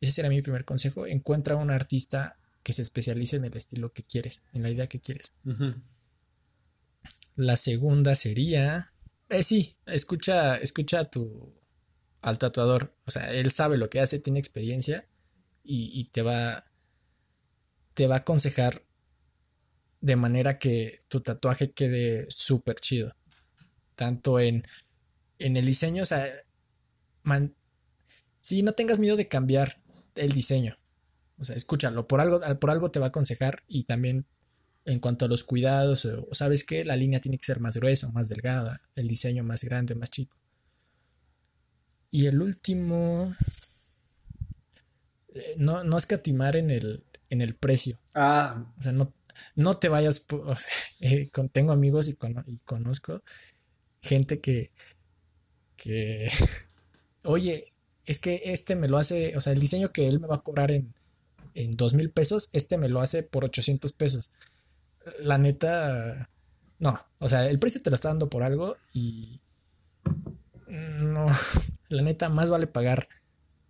[0.00, 4.02] ese será mi primer consejo, encuentra un artista que se especialice en el estilo que
[4.02, 5.34] quieres, en la idea que quieres.
[7.36, 8.92] La segunda sería,
[9.28, 11.52] eh, sí, escucha, escucha tu,
[12.24, 12.96] al tatuador.
[13.04, 15.06] O sea, él sabe lo que hace, tiene experiencia
[15.62, 16.64] y, te va.
[17.92, 18.82] Te va a aconsejar
[20.00, 23.14] de manera que tu tatuaje quede súper chido.
[23.94, 24.66] Tanto en,
[25.38, 26.26] en el diseño, o sea,
[28.40, 29.80] si no tengas miedo de cambiar
[30.14, 30.76] el diseño.
[31.38, 34.26] O sea, escúchalo, por algo, por algo te va a aconsejar y también
[34.86, 38.08] en cuanto a los cuidados, o sabes que la línea tiene que ser más gruesa,
[38.10, 40.36] más delgada, el diseño más grande, más chico.
[42.14, 43.34] Y el último,
[45.34, 47.98] eh, no, no escatimar en el, en el precio.
[48.14, 48.72] Ah.
[48.78, 49.12] O sea, no,
[49.56, 50.24] no te vayas,
[51.00, 52.16] eh, tengo amigos y,
[52.46, 53.24] y, conozco
[54.00, 54.70] gente que,
[55.74, 56.30] que,
[57.24, 57.64] oye,
[58.06, 60.42] es que este me lo hace, o sea, el diseño que él me va a
[60.42, 60.94] cobrar en,
[61.54, 64.30] en dos mil pesos, este me lo hace por 800 pesos
[65.18, 66.30] la neta,
[66.78, 69.40] no, o sea, el precio te lo está dando por algo y
[71.00, 71.26] no,
[71.88, 73.08] la neta, más vale pagar,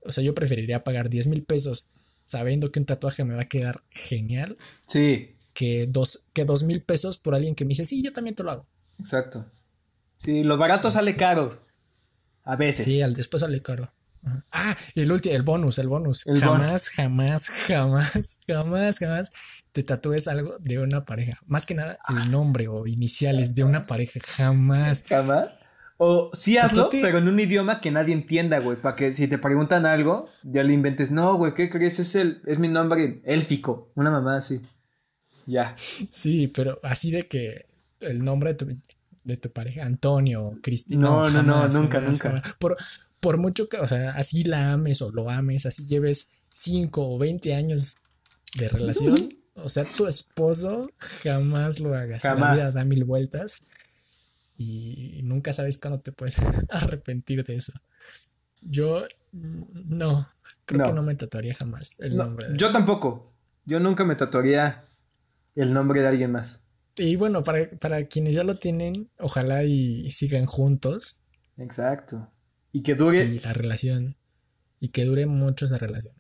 [0.01, 1.91] o sea, yo preferiría pagar 10 mil pesos
[2.25, 4.59] sabiendo que un tatuaje me va a quedar genial.
[4.87, 5.35] Sí.
[5.53, 8.43] Que dos, que dos mil pesos por alguien que me dice, sí, yo también te
[8.43, 8.67] lo hago.
[8.99, 9.47] Exacto.
[10.17, 11.21] Sí, lo barato sale este.
[11.21, 11.61] caro.
[12.45, 12.87] A veces.
[12.87, 13.93] Sí, al después sale caro.
[14.53, 16.25] Ah, el último, el bonus, el bonus.
[16.25, 19.31] jamás, jamás, jamás, jamás, jamás
[19.73, 21.39] te tatúes algo de una pareja.
[21.47, 24.21] Más que nada el nombre o iniciales de una pareja.
[24.25, 25.03] Jamás.
[25.07, 25.57] Jamás.
[25.97, 28.77] O sí hazlo, pero en un idioma que nadie entienda, güey.
[28.77, 31.11] Para que si te preguntan algo, ya le inventes.
[31.11, 31.99] No, güey, ¿qué crees?
[32.01, 33.93] Es, el, es mi nombre élfico.
[33.95, 34.61] Una mamá así.
[35.47, 35.75] Ya.
[35.77, 37.67] Sí, pero así de que
[38.01, 38.57] el nombre
[39.25, 41.03] de tu, pareja, Antonio, Cristina.
[41.03, 42.43] No, no, no, nunca, nunca.
[42.59, 42.77] Por,
[43.21, 47.19] por mucho que, o sea, así la ames o lo ames, así lleves 5 o
[47.19, 47.99] 20 años
[48.57, 50.91] de relación, o sea, tu esposo
[51.23, 52.25] jamás lo hagas.
[52.25, 53.67] La vida da mil vueltas
[54.57, 56.37] y nunca sabes cuándo te puedes
[56.71, 57.73] arrepentir de eso.
[58.61, 60.29] Yo no,
[60.65, 62.47] creo que no me tatuaría jamás el nombre.
[62.57, 63.33] Yo tampoco.
[63.67, 64.85] Yo nunca me tatuaría
[65.55, 66.61] el nombre de alguien más.
[66.97, 71.23] Y bueno, para, para quienes ya lo tienen, ojalá y sigan juntos.
[71.57, 72.31] Exacto.
[72.73, 73.25] Y que dure.
[73.25, 74.17] Y la relación.
[74.81, 76.15] Y que dure mucho esa relación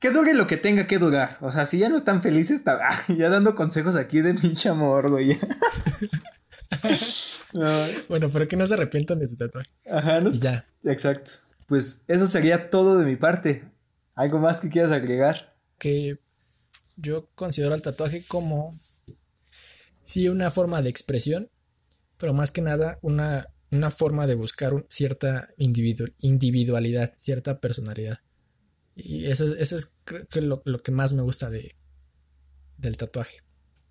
[0.00, 1.36] que dure lo que tenga que durar.
[1.42, 5.10] O sea, si ya no están felices, está, ya dando consejos aquí de pinche amor,
[5.10, 5.38] güey.
[8.08, 9.70] Bueno, pero que no se arrepientan de su tatuaje.
[9.90, 10.30] Ajá, ¿no?
[10.30, 10.66] Y ya.
[10.84, 11.32] Exacto.
[11.66, 13.64] Pues eso sería todo de mi parte.
[14.14, 15.56] ¿Algo más que quieras agregar?
[15.78, 16.18] Que
[16.96, 18.72] yo considero el tatuaje como,
[20.02, 21.50] sí, una forma de expresión,
[22.18, 28.18] pero más que nada una, una forma de buscar cierta individualidad, cierta personalidad.
[28.94, 29.96] Y eso, eso es
[30.42, 31.74] lo, que más me gusta de,
[32.76, 33.38] del tatuaje.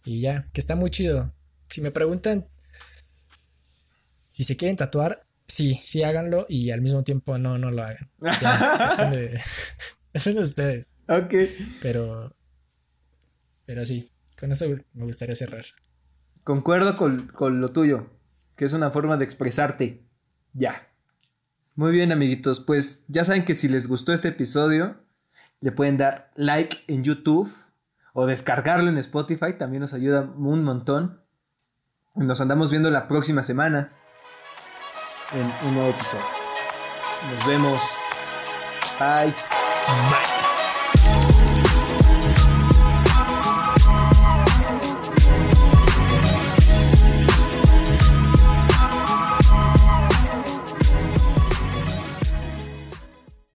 [0.05, 1.33] Y ya, que está muy chido.
[1.69, 2.47] Si me preguntan
[4.39, 8.09] si se quieren tatuar, sí, sí háganlo y al mismo tiempo no, no lo hagan.
[10.13, 10.95] depende, de, ustedes.
[11.09, 11.33] Ok.
[11.81, 12.33] Pero,
[13.65, 14.09] pero sí,
[14.39, 15.65] con eso me gustaría cerrar.
[16.45, 18.11] Concuerdo con, con lo tuyo,
[18.55, 20.07] que es una forma de expresarte.
[20.53, 20.87] Ya.
[21.75, 22.61] Muy bien, amiguitos.
[22.61, 25.03] Pues ya saben que si les gustó este episodio,
[25.59, 27.53] le pueden dar like en YouTube
[28.13, 29.57] o descargarlo en Spotify.
[29.57, 31.25] También nos ayuda un montón.
[32.15, 33.98] Nos andamos viendo la próxima semana
[35.31, 36.25] en un nuevo episodio.
[37.29, 37.81] Nos vemos.
[38.99, 39.33] Bye.
[40.09, 40.28] Bye.